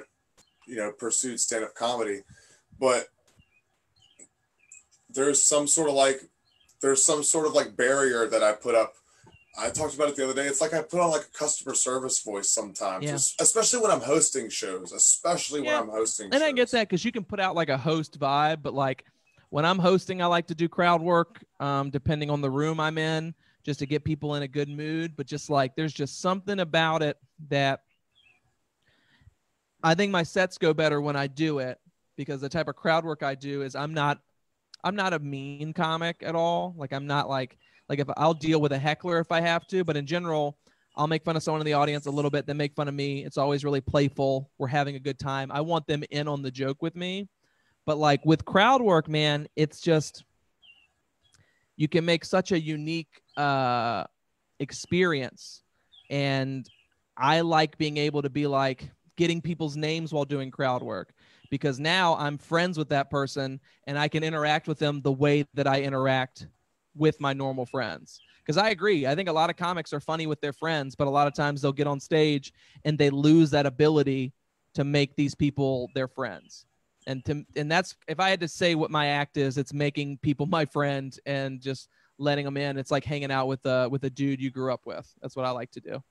[0.66, 2.20] you know, pursued stand up comedy,
[2.78, 3.06] but
[5.10, 6.20] there's some sort of like
[6.80, 8.92] there's some sort of like barrier that I put up.
[9.58, 10.46] I talked about it the other day.
[10.46, 13.14] It's like I put on like a customer service voice sometimes, Yeah.
[13.40, 15.80] especially when I'm hosting shows, especially Yeah.
[15.80, 16.32] when I'm hosting.
[16.32, 19.04] And I get that because you can put out like a host vibe, but like
[19.48, 22.98] when I'm hosting, I like to do crowd work, um, depending on the room I'm
[22.98, 23.34] in,
[23.64, 25.16] just to get people in a good mood.
[25.16, 27.16] But just like there's just something about it
[27.48, 27.80] that
[29.82, 31.78] I think my sets go better when I do it
[32.16, 34.18] because the type of crowd work I do is I'm not
[34.84, 36.74] I'm not a mean comic at all.
[36.76, 37.58] Like I'm not like
[37.88, 40.58] like if I'll deal with a heckler if I have to, but in general,
[40.96, 42.94] I'll make fun of someone in the audience a little bit, then make fun of
[42.94, 43.24] me.
[43.24, 44.50] It's always really playful.
[44.58, 45.50] We're having a good time.
[45.52, 47.28] I want them in on the joke with me.
[47.86, 50.24] But like with crowd work, man, it's just
[51.76, 54.04] you can make such a unique uh
[54.58, 55.62] experience.
[56.10, 56.68] And
[57.16, 61.12] I like being able to be like getting people's names while doing crowd work
[61.50, 65.44] because now I'm friends with that person and I can interact with them the way
[65.54, 66.46] that I interact
[66.96, 68.20] with my normal friends.
[68.38, 71.08] Because I agree, I think a lot of comics are funny with their friends, but
[71.08, 72.52] a lot of times they'll get on stage
[72.84, 74.32] and they lose that ability
[74.74, 76.64] to make these people their friends.
[77.08, 80.18] And to and that's if I had to say what my act is, it's making
[80.18, 81.88] people my friend and just
[82.18, 82.78] letting them in.
[82.78, 85.12] It's like hanging out with a with a dude you grew up with.
[85.20, 86.02] That's what I like to do.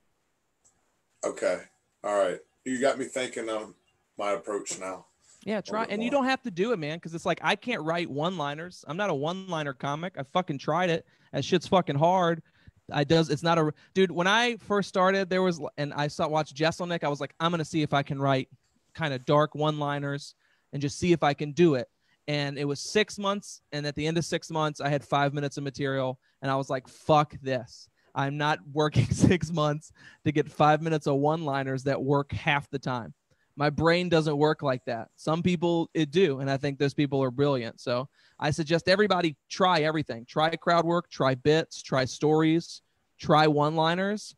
[1.26, 1.62] Okay.
[2.04, 2.40] All right.
[2.68, 3.74] You got me thinking of
[4.18, 5.06] my approach now.
[5.46, 7.82] Yeah, try and you don't have to do it, man, because it's like I can't
[7.82, 8.84] write one-liners.
[8.90, 10.16] I'm not a one-liner comic.
[10.18, 11.06] I fucking tried it.
[11.32, 12.44] That shit's fucking hard.
[12.92, 13.30] I does.
[13.30, 14.12] It's not a dude.
[14.12, 17.06] When I first started, there was and I saw watch Jeselnik.
[17.06, 18.50] I was like, I'm gonna see if I can write
[18.94, 20.36] kind of dark one-liners
[20.74, 21.88] and just see if I can do it.
[22.28, 25.34] And it was six months, and at the end of six months, I had five
[25.34, 27.88] minutes of material, and I was like, fuck this.
[28.18, 29.94] I'm not working six months
[30.26, 33.14] to get five minutes of one-liners that work half the time.
[33.56, 35.10] My brain doesn't work like that.
[35.16, 37.80] Some people it do and i think those people are brilliant.
[37.80, 38.10] So
[38.40, 40.26] i suggest everybody try everything.
[40.26, 42.82] Try crowd work try bits try stories
[43.20, 44.36] try one liners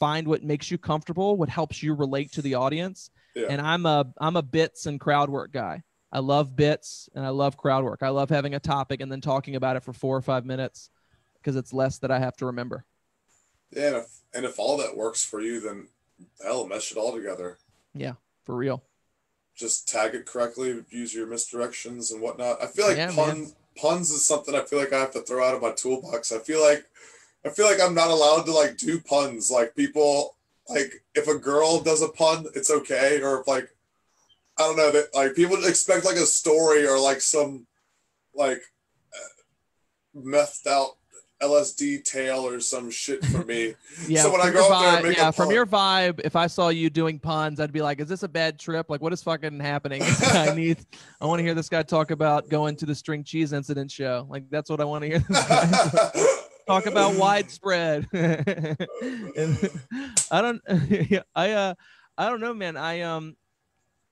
[0.00, 3.10] find what makes you comfortable what helps you relate to the audience.
[3.34, 3.48] Yeah.
[3.50, 5.82] and i'm a i'm a bits and crowd work guy.
[6.12, 8.02] I love bits and I love crowd work.
[8.02, 10.90] I love having a topic and then talking about it for four or five minutes
[11.36, 12.86] because it's less that I have to remember.
[13.70, 15.88] Yeah, and if, and if all that works for you, then
[16.42, 17.58] hell, mesh it all together.
[17.94, 18.14] Yeah,
[18.44, 18.82] for real.
[19.54, 22.62] Just tag it correctly, use your misdirections and whatnot.
[22.62, 23.52] I feel like yeah, pun man.
[23.76, 26.30] puns is something I feel like I have to throw out of my toolbox.
[26.32, 26.84] I feel like
[27.44, 29.50] I feel like I'm not allowed to like do puns.
[29.50, 30.36] Like people
[30.68, 33.20] like if a girl does a pun, it's okay.
[33.22, 33.68] Or if like
[34.58, 37.66] I don't know that like people expect like a story or like some
[38.34, 38.62] like
[40.16, 40.96] methed out
[41.42, 43.74] LSD tail or some shit for me.
[44.08, 44.22] yeah.
[44.22, 47.18] So when I go up there, yeah, from your vibe, if I saw you doing
[47.18, 48.88] puns, I'd be like, "Is this a bad trip?
[48.88, 50.02] Like, what is fucking happening?
[50.22, 50.78] I need,
[51.20, 54.26] I want to hear this guy talk about going to the string cheese incident show.
[54.30, 55.20] Like, that's what I want to hear.
[56.66, 58.06] talk about widespread.
[58.12, 58.78] and
[60.30, 60.62] I don't,
[61.34, 61.74] I uh,
[62.16, 62.78] I don't know, man.
[62.78, 63.36] I um,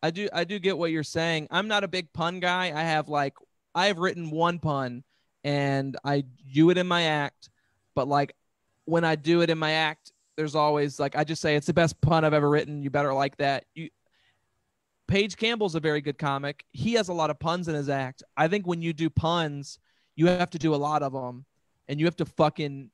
[0.03, 1.49] I do, I do get what you're saying.
[1.51, 2.67] I'm not a big pun guy.
[2.79, 3.33] I have like,
[3.75, 5.03] I have written one pun
[5.45, 7.51] and I do it in my act.
[7.95, 8.35] But like
[8.87, 11.75] when I do it in my act, there's always like I just say it's the
[11.75, 12.83] best pun I've ever written.
[12.83, 13.65] You better like that.
[13.75, 13.91] You
[15.07, 16.65] Paige Campbell's a very good comic.
[16.73, 18.23] He has a lot of puns in his act.
[18.37, 19.79] I think when you do puns,
[20.17, 21.45] you have to do a lot of them
[21.89, 22.91] and you have to fucking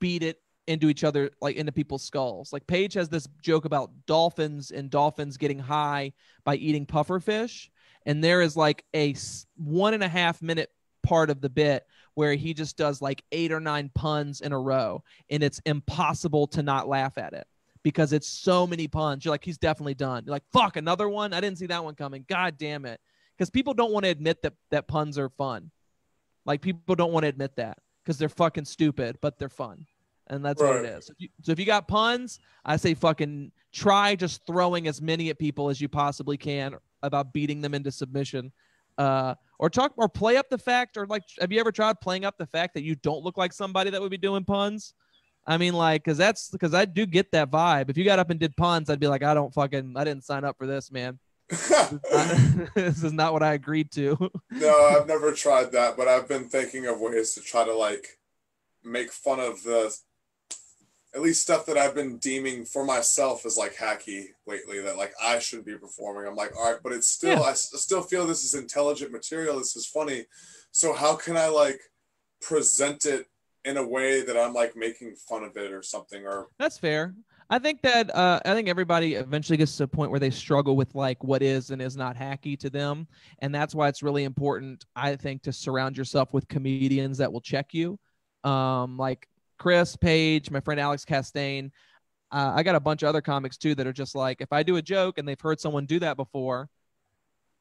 [0.00, 2.52] beat it into each other like into people's skulls.
[2.52, 6.12] Like Paige has this joke about dolphins and dolphins getting high
[6.44, 7.70] by eating puffer fish.
[8.04, 9.14] And there is like a
[9.56, 10.70] one and a half minute
[11.06, 14.58] part of the bit where he just does like eight or nine puns in a
[14.58, 17.46] row and it's impossible to not laugh at it
[17.84, 19.24] because it's so many puns.
[19.24, 20.24] You're like, he's definitely done.
[20.26, 21.32] You're like, fuck, another one?
[21.32, 22.24] I didn't see that one coming.
[22.28, 23.00] God damn it.
[23.36, 25.70] Because people don't want to admit that, that puns are fun.
[26.44, 29.86] Like, people don't want to admit that because they're fucking stupid, but they're fun.
[30.26, 30.82] And that's right.
[30.82, 31.10] what it is.
[31.42, 35.68] So if you got puns, I say fucking try just throwing as many at people
[35.68, 38.52] as you possibly can about beating them into submission
[38.98, 42.24] uh, or talk or play up the fact or like have you ever tried playing
[42.24, 44.94] up the fact that you don't look like somebody that would be doing puns?
[45.46, 47.88] I mean like because that's because i do get that vibe.
[47.88, 50.24] If you got up and did puns i'd be like i don't fucking i didn't
[50.24, 51.18] sign up for this man.
[51.48, 54.16] This, is not, this is not what i agreed to.
[54.50, 58.18] No i've never tried that but i've been thinking of ways to try to like
[58.84, 59.96] make fun of the
[61.16, 65.14] at least stuff that I've been deeming for myself as like hacky lately that like
[65.20, 66.28] I shouldn't be performing.
[66.28, 67.40] I'm like, all right, but it's still, yeah.
[67.40, 69.58] I still feel this is intelligent material.
[69.58, 70.26] This is funny.
[70.72, 71.80] So how can I like
[72.42, 73.26] present it
[73.64, 77.14] in a way that I'm like making fun of it or something or that's fair.
[77.48, 80.76] I think that uh, I think everybody eventually gets to a point where they struggle
[80.76, 83.06] with like what is and is not hacky to them,
[83.38, 84.84] and that's why it's really important.
[84.96, 88.00] I think to surround yourself with comedians that will check you.
[88.42, 91.70] Um, like Chris Page, my friend Alex Castaigne.
[92.32, 94.62] Uh, I got a bunch of other comics too that are just like, if I
[94.62, 96.68] do a joke and they've heard someone do that before,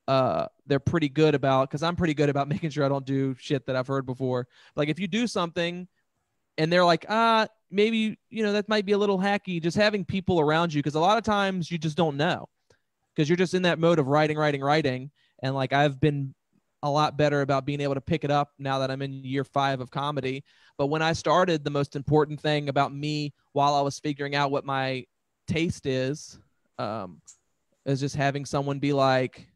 [0.07, 3.35] uh, they're pretty good about because I'm pretty good about making sure I don't do
[3.37, 4.47] shit that I've heard before.
[4.75, 5.87] Like if you do something
[6.57, 9.61] and they're like, ah, maybe you know that might be a little hacky.
[9.61, 12.47] Just having people around you because a lot of times you just don't know
[13.13, 15.11] because you're just in that mode of writing, writing, writing.
[15.41, 16.33] And like I've been
[16.85, 19.43] a lot better about being able to pick it up now that I'm in year
[19.43, 20.43] five of comedy.
[20.77, 24.51] But when I started, the most important thing about me while I was figuring out
[24.51, 25.05] what my
[25.47, 26.37] taste is,
[26.77, 27.21] um,
[27.85, 29.47] is just having someone be like,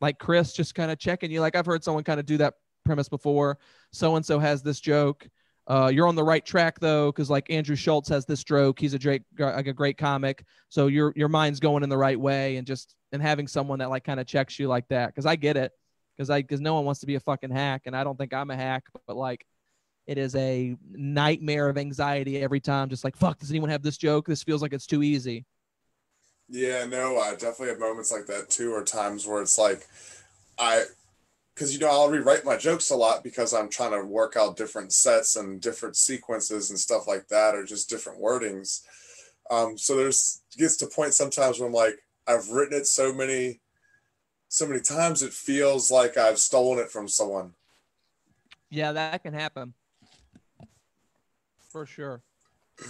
[0.00, 1.40] like Chris, just kind of checking you.
[1.40, 2.54] Like I've heard someone kind of do that
[2.84, 3.58] premise before.
[3.92, 5.28] So and so has this joke.
[5.66, 8.80] Uh, you're on the right track though, because like Andrew Schulz has this joke.
[8.80, 10.44] He's a great, like a great comic.
[10.70, 13.90] So your your mind's going in the right way, and just and having someone that
[13.90, 15.72] like kind of checks you like that, because I get it
[16.22, 18.32] because I because no one wants to be a fucking hack, and I don't think
[18.32, 19.44] I'm a hack, but like
[20.06, 22.88] it is a nightmare of anxiety every time.
[22.88, 24.26] Just like fuck, does anyone have this joke?
[24.26, 25.44] This feels like it's too easy.
[26.48, 29.86] Yeah, no, I definitely have moments like that too, or times where it's like
[30.58, 30.84] I
[31.54, 34.56] because you know I'll rewrite my jokes a lot because I'm trying to work out
[34.56, 38.82] different sets and different sequences and stuff like that, or just different wordings.
[39.50, 43.61] Um, so there's gets to point sometimes where I'm like I've written it so many
[44.52, 47.54] so many times it feels like I've stolen it from someone.
[48.68, 49.72] Yeah, that can happen.
[51.70, 52.22] For sure.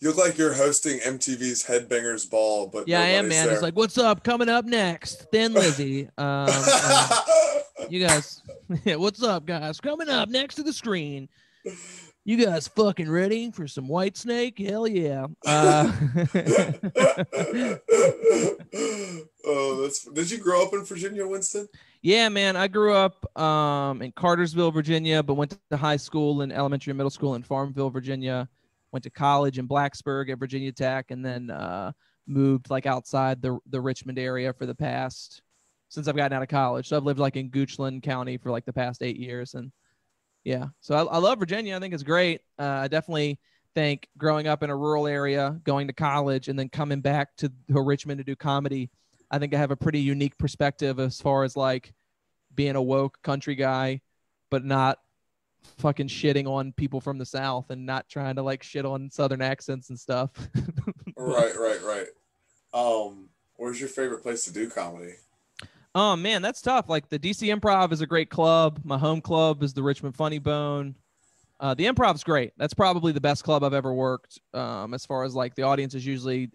[0.00, 3.46] You look like you're hosting MTV's Headbangers Ball, but yeah, I am, man.
[3.46, 3.54] There.
[3.54, 4.22] It's like, what's up?
[4.22, 6.08] Coming up next, Thin Lizzy.
[6.18, 7.08] um, um,
[7.90, 8.40] you guys,
[8.84, 9.80] what's up, guys?
[9.80, 11.28] Coming up next to the screen.
[12.24, 14.68] You guys fucking ready for some Whitesnake?
[14.68, 15.26] Hell yeah.
[15.44, 15.90] Uh,
[19.48, 21.68] oh, that's did you grow up in Virginia, Winston?
[22.02, 22.56] Yeah, man.
[22.56, 26.96] I grew up um, in Cartersville, Virginia, but went to high school and elementary and
[26.96, 28.48] middle school in Farmville, Virginia.
[28.92, 31.92] Went to college in Blacksburg at Virginia Tech, and then uh,
[32.26, 35.42] moved like outside the the Richmond area for the past
[35.88, 36.88] since I've gotten out of college.
[36.88, 39.72] So I've lived like in Goochland County for like the past eight years, and
[40.44, 41.76] yeah, so I, I love Virginia.
[41.76, 42.40] I think it's great.
[42.58, 43.38] Uh, I definitely
[43.74, 47.52] think growing up in a rural area, going to college, and then coming back to,
[47.70, 48.90] to Richmond to do comedy,
[49.30, 51.92] I think I have a pretty unique perspective as far as like
[52.54, 54.00] being a woke country guy,
[54.50, 54.98] but not
[55.78, 59.42] fucking shitting on people from the South and not trying to like shit on Southern
[59.42, 60.30] accents and stuff.
[61.16, 62.06] right, right, right.
[62.72, 65.14] Um, where's your favorite place to do comedy?
[65.94, 66.88] Oh man, that's tough.
[66.88, 68.80] Like the DC Improv is a great club.
[68.84, 70.94] My home club is the Richmond Funny Bone.
[71.60, 72.52] Uh, the Improv's great.
[72.56, 74.38] That's probably the best club I've ever worked.
[74.54, 76.50] Um, as far as like the audience is usually,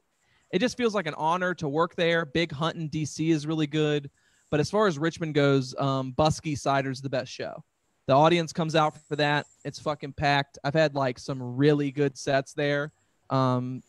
[0.53, 2.25] it just feels like an honor to work there.
[2.25, 4.09] Big Hunt in DC is really good,
[4.51, 7.63] but as far as Richmond goes, um, Buskey Cider's the best show.
[8.05, 9.47] The audience comes out for that.
[9.65, 10.59] It's fucking packed.
[10.63, 12.91] I've had like some really good sets there.
[13.31, 13.81] Um,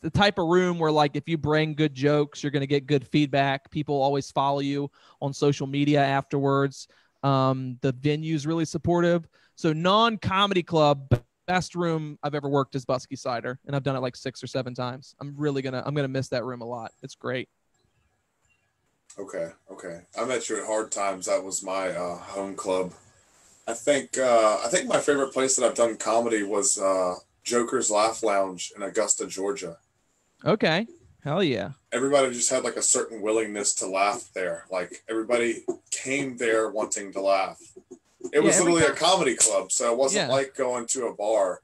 [0.00, 3.04] the type of room where like if you bring good jokes, you're gonna get good
[3.04, 3.68] feedback.
[3.72, 4.88] People always follow you
[5.20, 6.86] on social media afterwards.
[7.24, 9.26] Um, the venue's really supportive.
[9.56, 14.00] So non-comedy club best room I've ever worked is Buskey Cider, and I've done it
[14.00, 15.14] like six or seven times.
[15.20, 16.92] I'm really gonna I'm gonna miss that room a lot.
[17.02, 17.48] It's great.
[19.18, 20.00] Okay, okay.
[20.18, 21.26] I met you at Hard Times.
[21.26, 22.92] That was my uh, home club.
[23.66, 27.90] I think uh, I think my favorite place that I've done comedy was uh, Joker's
[27.90, 29.76] Laugh Lounge in Augusta, Georgia.
[30.44, 30.86] Okay.
[31.22, 31.70] Hell yeah.
[31.92, 34.64] Everybody just had like a certain willingness to laugh there.
[34.70, 37.60] Like everybody came there wanting to laugh.
[38.24, 40.34] It yeah, was literally time- a comedy club, so it wasn't yeah.
[40.34, 41.62] like going to a bar.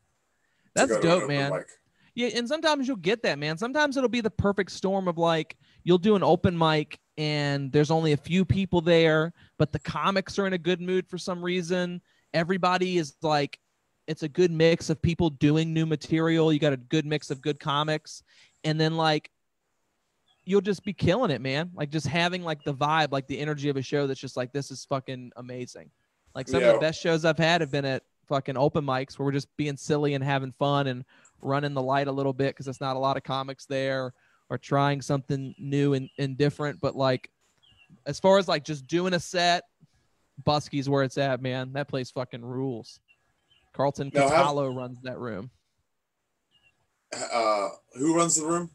[0.75, 1.53] That's dope, man.
[1.53, 1.67] Mic.
[2.15, 3.57] Yeah, and sometimes you'll get that, man.
[3.59, 7.91] Sometimes it'll be the perfect storm of like you'll do an open mic and there's
[7.91, 11.43] only a few people there, but the comics are in a good mood for some
[11.43, 12.01] reason.
[12.35, 13.59] Everybody is like
[14.09, 16.53] it's a good mix of people doing new material.
[16.53, 18.23] You got a good mix of good comics,
[18.65, 19.31] and then like
[20.45, 21.71] you'll just be killing it, man.
[21.75, 24.53] Like just having like the vibe, like the energy of a show that's just like
[24.53, 25.91] this is fucking amazing.
[26.39, 26.69] Like some yeah.
[26.69, 29.49] of the best shows I've had have been at fucking open mics where we're just
[29.57, 31.05] being silly and having fun and
[31.43, 34.15] running the light a little bit because there's not a lot of comics there
[34.49, 36.81] or trying something new and, and different.
[36.81, 37.29] But like
[38.07, 39.65] as far as like just doing a set,
[40.47, 41.73] Buskey's where it's at, man.
[41.73, 43.01] That place fucking rules.
[43.73, 45.51] Carlton Catalo runs that room.
[47.33, 48.71] Uh, who runs the room?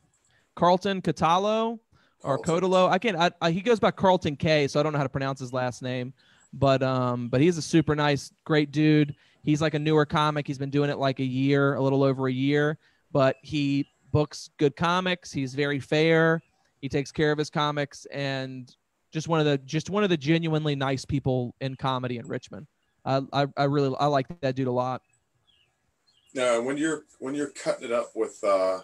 [0.57, 1.79] Carlton Catalo
[2.23, 2.89] or Cotalo.
[2.89, 3.15] I can't.
[3.15, 5.53] I, I, he goes by Carlton K, so I don't know how to pronounce his
[5.53, 6.13] last name.
[6.53, 9.15] But um, but he's a super nice, great dude.
[9.43, 10.47] He's like a newer comic.
[10.47, 12.77] He's been doing it like a year, a little over a year.
[13.11, 15.31] But he books good comics.
[15.31, 16.41] He's very fair.
[16.79, 18.73] He takes care of his comics and
[19.11, 22.67] just one of the just one of the genuinely nice people in comedy in Richmond.
[23.05, 25.01] I, I, I really I like that dude a lot.
[26.33, 28.79] No, when you're when you're cutting it up with uh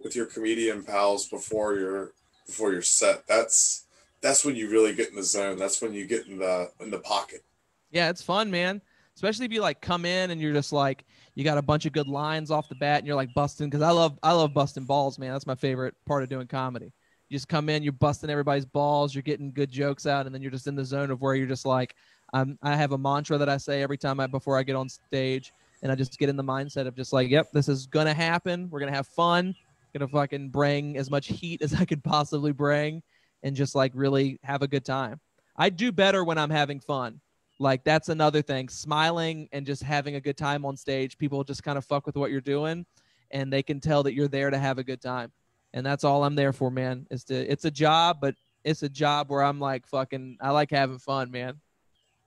[0.00, 2.12] with your comedian pals before your
[2.46, 3.83] before your set, that's
[4.24, 5.58] that's when you really get in the zone.
[5.58, 7.44] That's when you get in the in the pocket.
[7.90, 8.80] Yeah, it's fun, man.
[9.14, 11.04] Especially if you like come in and you're just like
[11.34, 13.82] you got a bunch of good lines off the bat and you're like busting because
[13.82, 15.32] I love I love busting balls, man.
[15.32, 16.90] That's my favorite part of doing comedy.
[17.28, 20.40] You just come in, you're busting everybody's balls, you're getting good jokes out, and then
[20.40, 21.94] you're just in the zone of where you're just like,
[22.32, 24.88] I'm, I have a mantra that I say every time I before I get on
[24.88, 25.52] stage,
[25.82, 28.68] and I just get in the mindset of just like, yep, this is gonna happen.
[28.70, 29.54] We're gonna have fun.
[29.92, 33.00] Gonna fucking bring as much heat as I could possibly bring,
[33.44, 35.20] and just like really have a good time.
[35.56, 37.20] I do better when I'm having fun.
[37.60, 38.68] Like that's another thing.
[38.68, 41.16] Smiling and just having a good time on stage.
[41.16, 42.84] People just kind of fuck with what you're doing,
[43.30, 45.30] and they can tell that you're there to have a good time.
[45.72, 47.06] And that's all I'm there for, man.
[47.10, 48.34] Is to it's a job, but
[48.64, 50.38] it's a job where I'm like fucking.
[50.40, 51.60] I like having fun, man.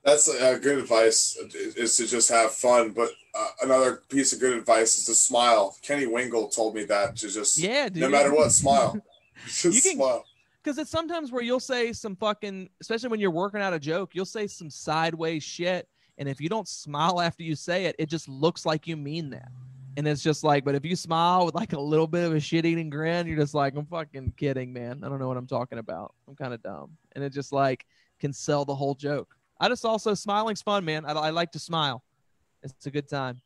[0.05, 2.91] That's a good advice is to just have fun.
[2.91, 5.75] But uh, another piece of good advice is to smile.
[5.81, 8.03] Kenny Wingle told me that to just yeah, dude.
[8.03, 9.01] no matter what, smile.
[9.45, 10.25] just you can, smile.
[10.67, 14.13] Because it's sometimes where you'll say some fucking, especially when you're working out a joke,
[14.13, 15.87] you'll say some sideways shit,
[16.17, 19.29] and if you don't smile after you say it, it just looks like you mean
[19.29, 19.47] that.
[19.95, 22.41] And it's just like, but if you smile with like a little bit of a
[22.41, 25.05] shit eating grin, you're just like, I'm fucking kidding, man.
[25.05, 26.13] I don't know what I'm talking about.
[26.27, 26.97] I'm kind of dumb.
[27.13, 27.85] And it just like
[28.19, 29.37] can sell the whole joke.
[29.61, 31.05] I just also smiling's fun, man.
[31.05, 32.03] I, I like to smile.
[32.61, 33.39] It's a good time.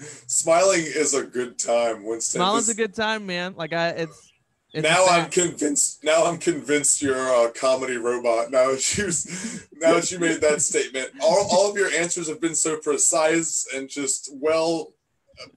[0.26, 2.40] Smiling is a good time, Winston.
[2.40, 3.54] Smiling's a good time, man.
[3.54, 4.32] Like I, it's.
[4.74, 6.02] It's now I'm convinced.
[6.02, 8.50] Now I'm convinced you're a comedy robot.
[8.50, 11.10] Now she's now she made that statement.
[11.22, 14.92] All, all of your answers have been so precise and just well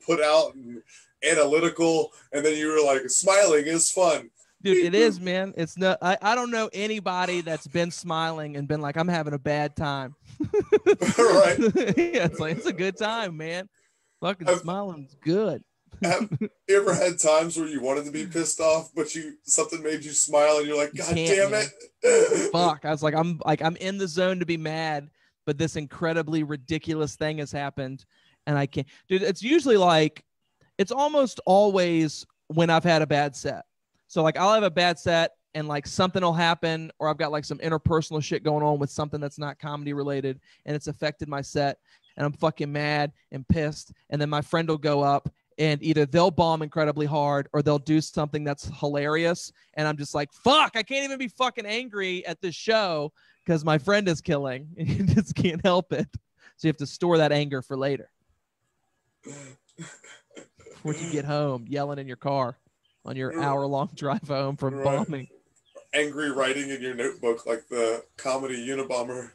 [0.06, 0.82] put out and
[1.28, 2.14] analytical.
[2.32, 4.30] And then you were like, smiling is fun
[4.62, 8.68] dude it is man it's not I, I don't know anybody that's been smiling and
[8.68, 11.60] been like i'm having a bad time right
[11.98, 13.70] yeah it's like it's a good time man
[14.20, 15.64] fucking I've, smiling's good
[16.04, 19.82] Have you ever had times where you wanted to be pissed off, but you something
[19.82, 22.86] made you smile, and you're like, "God damn it!" Fuck!
[22.86, 25.10] I was like, I'm like, I'm in the zone to be mad,
[25.46, 28.06] but this incredibly ridiculous thing has happened,
[28.46, 28.88] and I can't.
[29.08, 30.24] Dude, it's usually like,
[30.78, 33.66] it's almost always when I've had a bad set.
[34.08, 37.32] So like, I'll have a bad set, and like something will happen, or I've got
[37.32, 41.28] like some interpersonal shit going on with something that's not comedy related, and it's affected
[41.28, 41.80] my set,
[42.18, 45.28] and I'm fucking mad and pissed, and then my friend will go up
[45.58, 49.52] and either they'll bomb incredibly hard or they'll do something that's hilarious.
[49.76, 53.12] And i'm just like fuck i can't even be fucking angry at this show
[53.48, 54.68] because my friend is killing.
[54.78, 56.08] And you just can't help it.
[56.58, 58.10] So you have to store that anger for later.
[59.24, 62.58] Before you get home yelling in your car
[63.06, 64.84] on your hour long drive home from right.
[64.84, 65.28] bombing.
[65.94, 69.32] Angry writing in your notebook like the comedy unabomber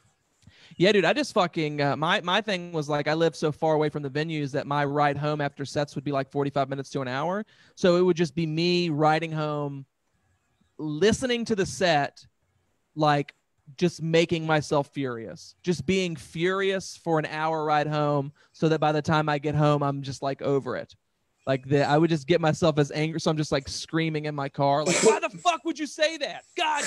[0.77, 3.75] yeah, dude, I just fucking uh, my my thing was like I live so far
[3.75, 6.91] away from the venues that my ride home after sets would be like 45 minutes
[6.91, 7.45] to an hour.
[7.75, 9.87] So it would just be me riding home
[10.79, 12.27] listening to the set
[12.95, 13.35] like
[13.77, 15.55] just making myself furious.
[15.63, 19.55] Just being furious for an hour ride home so that by the time I get
[19.55, 20.95] home I'm just like over it.
[21.47, 24.35] Like the I would just get myself as angry so I'm just like screaming in
[24.35, 26.45] my car like why the fuck would you say that?
[26.57, 26.85] God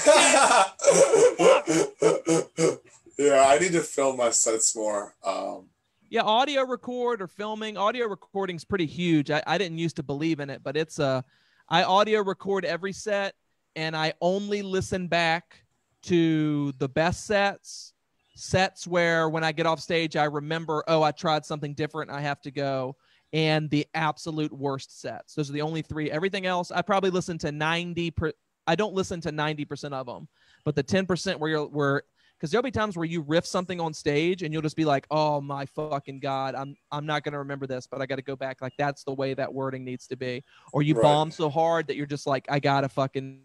[2.57, 2.77] damn.
[3.18, 5.16] Yeah, I need to film my sets more.
[5.24, 5.70] Um,
[6.09, 7.78] yeah, audio record or filming.
[7.78, 9.32] Audio recording is pretty huge.
[9.32, 11.05] I, I didn't used to believe in it, but it's a.
[11.05, 11.22] Uh,
[11.68, 13.34] I audio record every set,
[13.76, 15.66] and I only listen back
[16.03, 17.93] to the best sets,
[18.36, 22.11] sets where when I get off stage, I remember, oh, I tried something different.
[22.11, 22.95] I have to go.
[23.34, 25.34] And the absolute worst sets.
[25.34, 26.11] Those are the only three.
[26.11, 28.32] Everything else, I probably listen to 90 per,
[28.68, 30.28] I don't listen to 90% of them,
[30.63, 32.03] but the 10% where you're where
[32.38, 35.07] because there'll be times where you riff something on stage and you'll just be like,
[35.09, 38.36] "Oh my fucking god, I'm I'm not gonna remember this, but I got to go
[38.36, 40.43] back." Like that's the way that wording needs to be.
[40.73, 41.03] Or you right.
[41.03, 43.41] bomb so hard that you're just like, "I gotta fucking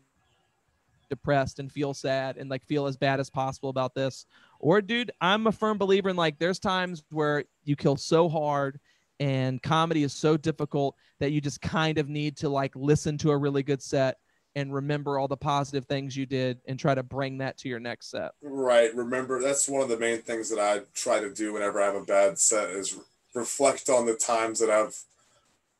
[1.08, 4.26] depressed and feel sad and like feel as bad as possible about this."
[4.58, 8.80] Or, dude, I'm a firm believer in like there's times where you kill so hard
[9.20, 13.30] and comedy is so difficult that you just kind of need to like listen to
[13.30, 14.16] a really good set
[14.56, 17.78] and remember all the positive things you did and try to bring that to your
[17.78, 18.32] next set.
[18.42, 18.94] Right.
[18.94, 21.94] Remember, that's one of the main things that I try to do whenever I have
[21.94, 22.98] a bad set is
[23.34, 24.98] reflect on the times that I've,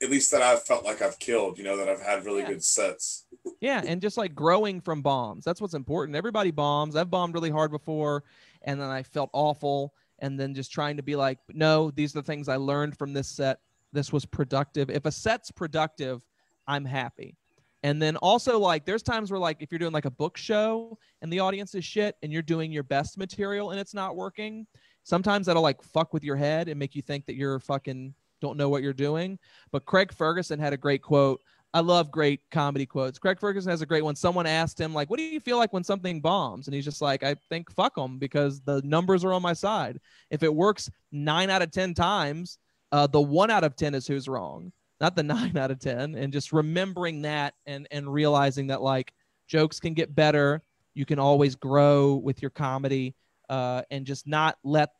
[0.03, 2.49] at least that I've felt like I've killed, you know, that I've had really yeah.
[2.49, 3.27] good sets.
[3.61, 3.83] Yeah.
[3.85, 5.45] And just like growing from bombs.
[5.45, 6.17] That's what's important.
[6.17, 6.95] Everybody bombs.
[6.95, 8.25] I've bombed really hard before
[8.63, 9.95] and then I felt awful.
[10.21, 13.15] And then just trying to be like, no, these are the things I learned from
[13.15, 13.59] this set.
[13.93, 14.91] This was productive.
[14.91, 16.21] If a set's productive,
[16.69, 17.37] I'm happy
[17.83, 20.99] and then also like there's times where like if you're doing like a book show
[21.23, 24.67] and the audience is shit and you're doing your best material and it's not working,
[25.03, 28.57] sometimes that'll like fuck with your head and make you think that you're fucking don't
[28.57, 29.39] know what you're doing.
[29.71, 31.41] But Craig Ferguson had a great quote.
[31.73, 33.19] I love great comedy quotes.
[33.19, 34.17] Craig Ferguson has a great one.
[34.17, 37.01] Someone asked him like, "What do you feel like when something bombs?" And he's just
[37.01, 40.01] like, "I think fuck them because the numbers are on my side.
[40.31, 42.59] If it works 9 out of 10 times,
[42.91, 46.15] uh, the 1 out of 10 is who's wrong." Not the nine out of 10.
[46.15, 49.13] And just remembering that and, and realizing that like
[49.49, 50.63] jokes can get better.
[50.95, 53.15] You can always grow with your comedy
[53.49, 54.91] uh, and just not let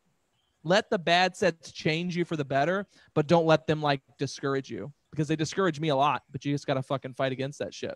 [0.63, 2.85] let the bad sets change you for the better,
[3.15, 6.21] but don't let them like discourage you because they discourage me a lot.
[6.31, 7.95] But you just gotta fucking fight against that shit.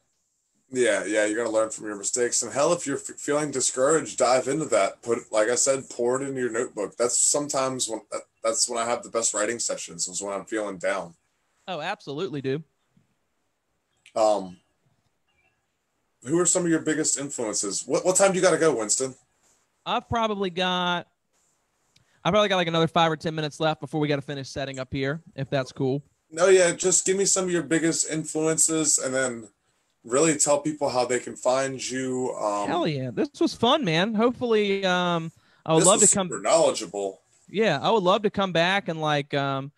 [0.72, 2.42] Yeah, yeah, you're gonna learn from your mistakes.
[2.42, 5.02] And hell, if you're f- feeling discouraged, dive into that.
[5.04, 6.96] Put, like I said, pour it into your notebook.
[6.98, 8.02] That's sometimes when
[8.44, 10.08] that's when I have the best writing sessions.
[10.08, 11.14] Is when I'm feeling down.
[11.68, 12.64] Oh, absolutely, dude.
[14.16, 14.58] Um,
[16.24, 17.84] who are some of your biggest influences?
[17.86, 19.16] What what time do you got to go, Winston?
[19.86, 21.08] I've probably got.
[22.24, 24.50] I probably got like another five or ten minutes left before we got to finish
[24.50, 26.02] setting up here, if that's cool.
[26.32, 29.48] No, yeah, just give me some of your biggest influences, and then
[30.04, 32.34] really tell people how they can find you.
[32.40, 34.16] Um, Hell yeah, this was fun, man.
[34.16, 35.32] Hopefully, um,
[35.66, 36.30] I would love to come.
[36.42, 37.22] knowledgeable.
[37.48, 39.72] Yeah, I would love to come back and like um,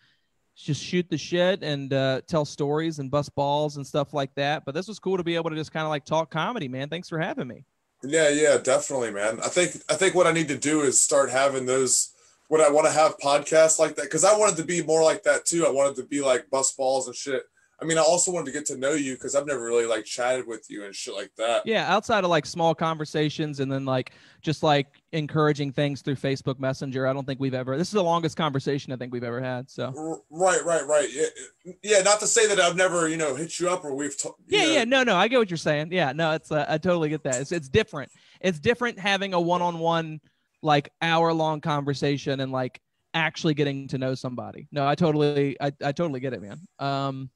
[0.57, 4.65] just shoot the shit and uh, tell stories and bust balls and stuff like that.
[4.65, 6.89] But this was cool to be able to just kind of like talk comedy, man.
[6.89, 7.63] Thanks for having me.
[8.03, 9.39] Yeah, yeah, definitely, man.
[9.43, 12.13] I think I think what I need to do is start having those.
[12.49, 15.23] What I want to have podcasts like that because I wanted to be more like
[15.23, 15.65] that too.
[15.65, 17.43] I wanted to be like bust balls and shit
[17.79, 20.03] I mean, I also wanted to get to know you because I've never really like
[20.03, 21.61] chatted with you and shit like that.
[21.65, 26.59] Yeah, outside of like small conversations and then like just like encouraging things through Facebook
[26.59, 27.07] Messenger.
[27.07, 27.77] I don't think we've ever.
[27.77, 29.69] This is the longest conversation I think we've ever had.
[29.69, 31.09] So right, right, right.
[31.11, 32.01] Yeah, yeah.
[32.01, 34.17] Not to say that I've never you know hit you up or we've.
[34.17, 34.71] T- yeah, know.
[34.71, 34.83] yeah.
[34.83, 35.15] No, no.
[35.15, 35.91] I get what you're saying.
[35.91, 36.31] Yeah, no.
[36.31, 37.35] It's uh, I totally get that.
[37.41, 38.11] It's it's different.
[38.41, 40.19] It's different having a one-on-one
[40.61, 42.79] like hour-long conversation and like
[43.13, 44.67] actually getting to know somebody.
[44.71, 46.59] No, I totally I I totally get it, man.
[46.79, 47.29] Um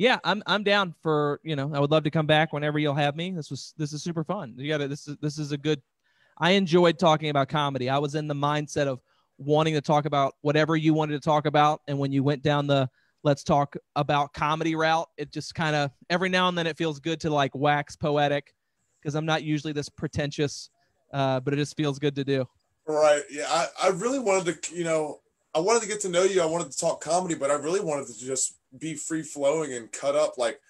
[0.00, 1.70] yeah, I'm I'm down for you know.
[1.74, 3.32] I would love to come back whenever you'll have me.
[3.32, 4.54] This was this is super fun.
[4.56, 5.82] You got to this is this is a good.
[6.40, 7.88] I enjoyed talking about comedy.
[7.88, 9.00] I was in the mindset of
[9.38, 12.66] wanting to talk about whatever you wanted to talk about, and when you went down
[12.66, 12.88] the
[13.22, 16.98] let's talk about comedy route, it just kind of every now and then it feels
[16.98, 18.54] good to like wax poetic
[19.00, 20.70] because I'm not usually this pretentious,
[21.12, 22.46] uh, but it just feels good to do.
[22.86, 23.22] Right.
[23.30, 23.46] Yeah.
[23.48, 25.20] I, I really wanted to, you know,
[25.54, 26.40] I wanted to get to know you.
[26.40, 29.90] I wanted to talk comedy, but I really wanted to just be free flowing and
[29.92, 30.38] cut up.
[30.38, 30.60] Like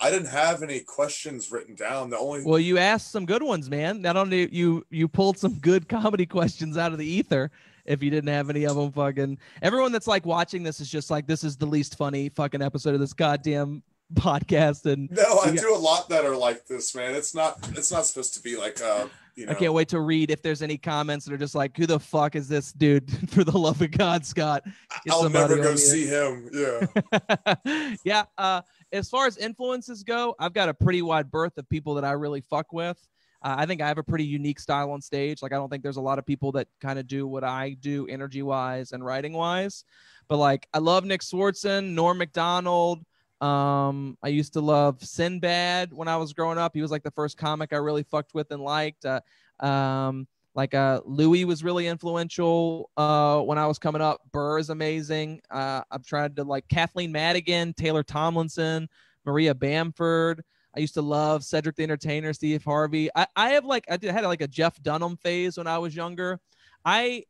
[0.00, 2.10] I didn't have any questions written down.
[2.10, 4.00] The only well, you asked some good ones, man.
[4.00, 7.50] Not only you you pulled some good comedy questions out of the ether.
[7.84, 11.10] If you didn't have any of them, fucking everyone that's like watching this is just
[11.10, 13.82] like this is the least funny fucking episode of this goddamn
[14.14, 14.90] podcast.
[14.90, 17.14] And no, I got, do a lot that are like this, man.
[17.14, 19.06] It's not it's not supposed to be like uh
[19.36, 19.52] you know.
[19.52, 22.00] I can't wait to read if there's any comments that are just like, "Who the
[22.00, 24.62] fuck is this dude?" For the love of God, Scott.
[25.10, 26.50] I'll never go see him.
[26.52, 27.86] Yeah.
[28.04, 28.24] yeah.
[28.36, 32.04] Uh, as far as influences go, I've got a pretty wide berth of people that
[32.04, 32.98] I really fuck with.
[33.42, 35.42] Uh, I think I have a pretty unique style on stage.
[35.42, 37.76] Like, I don't think there's a lot of people that kind of do what I
[37.80, 39.84] do energy wise and writing wise.
[40.28, 43.04] But like, I love Nick Swardson, Norm Macdonald.
[43.40, 46.74] Um, I used to love Sinbad when I was growing up.
[46.74, 49.06] He was like the first comic I really fucked with and liked.
[49.06, 49.20] Uh,
[49.60, 54.20] um, like uh, Louis was really influential uh, when I was coming up.
[54.32, 55.40] Burr is amazing.
[55.50, 58.88] Uh, I've tried to like Kathleen Madigan, Taylor Tomlinson,
[59.24, 60.42] Maria Bamford.
[60.76, 63.10] I used to love Cedric the Entertainer, Steve Harvey.
[63.14, 65.94] I, I have like I did, had like a Jeff Dunham phase when I was
[65.94, 66.40] younger.
[66.84, 67.24] I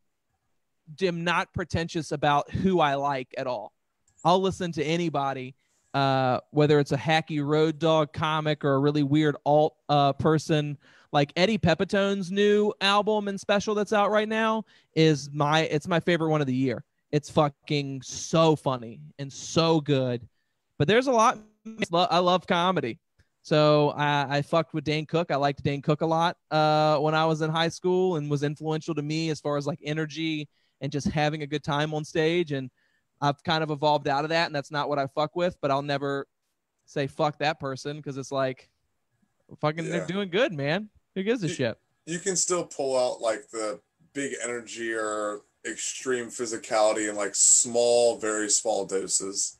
[1.03, 3.73] am not pretentious about who I like at all.
[4.25, 5.55] I'll listen to anybody
[5.95, 10.79] uh, whether it's a hacky road dog comic or a really weird alt uh, person
[11.13, 14.65] like Eddie Pepitone's new album and special that's out right now
[14.95, 16.85] is my it's my favorite one of the year.
[17.11, 20.27] It's fucking so funny and so good.
[20.79, 21.39] But there's a lot
[21.93, 22.99] I love comedy.
[23.43, 25.31] So I, I fucked with Dane Cook.
[25.31, 28.43] I liked Dane Cook a lot uh, when I was in high school and was
[28.43, 30.49] influential to me as far as like energy
[30.81, 32.53] and just having a good time on stage.
[32.53, 32.71] And
[33.21, 35.57] I've kind of evolved out of that, and that's not what I fuck with.
[35.61, 36.27] But I'll never
[36.87, 38.69] say fuck that person because it's like
[39.61, 39.91] fucking yeah.
[39.91, 40.89] they're doing good, man.
[41.21, 41.79] Who gives a you, shit?
[42.07, 43.81] You can still pull out like the
[44.15, 49.59] big energy or extreme physicality in like small, very small doses.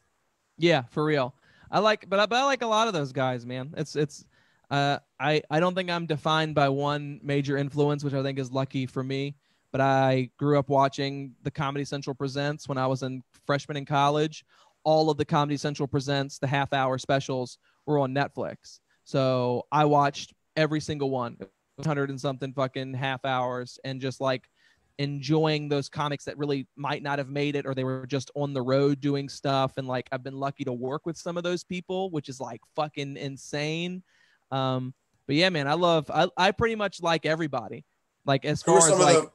[0.59, 1.35] Yeah, for real.
[1.71, 3.75] I like, but I, but I like a lot of those guys, man.
[3.77, 4.25] It's it's.
[4.71, 8.53] Uh, I I don't think I'm defined by one major influence, which I think is
[8.53, 9.35] lucky for me
[9.73, 13.85] but I grew up watching the Comedy Central Presents when I was in freshman in
[13.85, 14.45] college.
[14.85, 18.81] All of the Comedy Central Presents, the half hour specials, were on Netflix.
[19.05, 21.37] So I watched every single one,
[21.77, 24.49] 100 and something fucking half hours, and just like
[24.99, 28.53] enjoying those comics that really might not have made it or they were just on
[28.53, 29.73] the road doing stuff.
[29.79, 32.61] And like I've been lucky to work with some of those people, which is like
[32.77, 34.03] fucking insane.
[34.53, 34.93] Um,
[35.27, 37.87] but yeah, man, I love, I, I pretty much like everybody.
[38.27, 39.31] Like as far as like, the-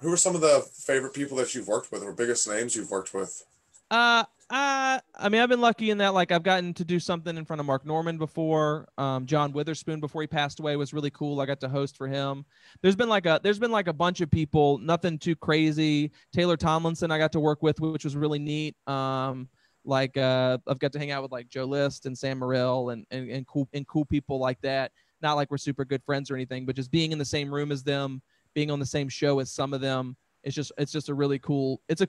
[0.00, 2.90] who are some of the favorite people that you've worked with or biggest names you've
[2.90, 3.44] worked with?
[3.90, 7.36] Uh, uh, I mean, I've been lucky in that like I've gotten to do something
[7.36, 8.88] in front of Mark Normand before.
[8.98, 11.40] Um, John Witherspoon before he passed away was really cool.
[11.40, 12.44] I got to host for him.
[12.82, 16.10] There's been like a there's been like a bunch of people, nothing too crazy.
[16.32, 18.74] Taylor Tomlinson I got to work with, which was really neat.
[18.88, 19.48] Um,
[19.84, 23.06] like uh, I've got to hang out with like Joe List and Sam Morril and,
[23.12, 24.90] and and cool and cool people like that.
[25.22, 27.70] Not like we're super good friends or anything, but just being in the same room
[27.70, 28.20] as them
[28.52, 30.16] being on the same show as some of them.
[30.42, 31.80] It's just it's just a really cool.
[31.88, 32.08] It's a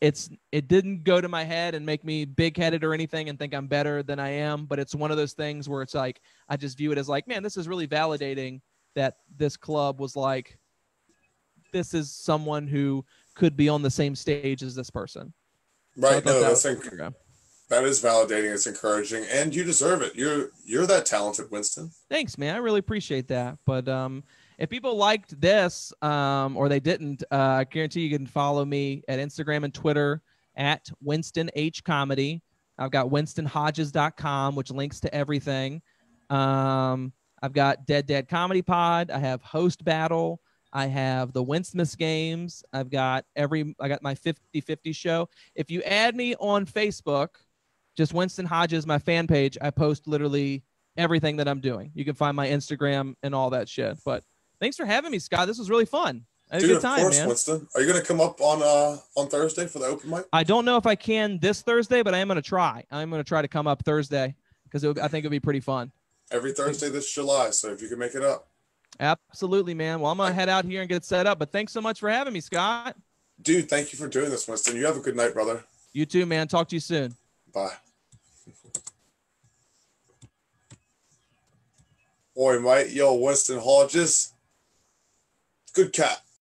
[0.00, 3.38] it's it didn't go to my head and make me big headed or anything and
[3.38, 6.20] think I'm better than I am, but it's one of those things where it's like
[6.48, 8.60] I just view it as like, man, this is really validating
[8.94, 10.58] that this club was like
[11.72, 13.04] this is someone who
[13.34, 15.32] could be on the same stage as this person.
[15.96, 16.22] Right.
[16.24, 17.14] So no, that that's inc-
[17.68, 18.52] that is validating.
[18.52, 20.14] It's encouraging, and you deserve it.
[20.14, 21.90] You're you're that talented, Winston.
[22.08, 22.54] Thanks, man.
[22.54, 23.58] I really appreciate that.
[23.64, 24.24] But um,
[24.58, 29.02] if people liked this um, or they didn't, uh, I guarantee you can follow me
[29.08, 30.22] at Instagram and Twitter
[30.56, 32.42] at Winston H Comedy.
[32.78, 35.82] I've got WinstonHodges.com, which links to everything.
[36.30, 37.12] Um,
[37.42, 39.10] I've got Dead Dead Comedy Pod.
[39.10, 40.40] I have Host Battle.
[40.72, 42.62] I have the Winstmas Games.
[42.72, 43.74] I've got every.
[43.80, 45.28] I got my 50-50 show.
[45.54, 47.28] If you add me on Facebook,
[47.96, 49.56] just Winston Hodges, my fan page.
[49.60, 50.64] I post literally
[50.96, 51.92] everything that I'm doing.
[51.94, 53.98] You can find my Instagram and all that shit.
[54.04, 54.22] But
[54.60, 55.46] thanks for having me, Scott.
[55.46, 56.24] This was really fun.
[56.52, 57.28] Dude, a good time, of course, man.
[57.28, 57.68] Winston.
[57.74, 60.26] Are you going to come up on uh on Thursday for the open mic?
[60.32, 62.84] I don't know if I can this Thursday, but I am going to try.
[62.90, 64.34] I'm going to try to come up Thursday
[64.64, 65.90] because I think it'll be pretty fun.
[66.30, 68.48] Every Thursday this July, so if you can make it up.
[69.00, 70.00] Absolutely, man.
[70.00, 71.38] Well, I'm going to head out here and get it set up.
[71.38, 72.96] But thanks so much for having me, Scott.
[73.42, 74.76] Dude, thank you for doing this, Winston.
[74.76, 75.62] You have a good night, brother.
[75.92, 76.48] You too, man.
[76.48, 77.14] Talk to you soon.
[77.52, 77.72] Bye.
[82.34, 82.90] Boy, mate.
[82.90, 84.32] Yo, Winston Hodges.
[85.76, 86.25] Good cat.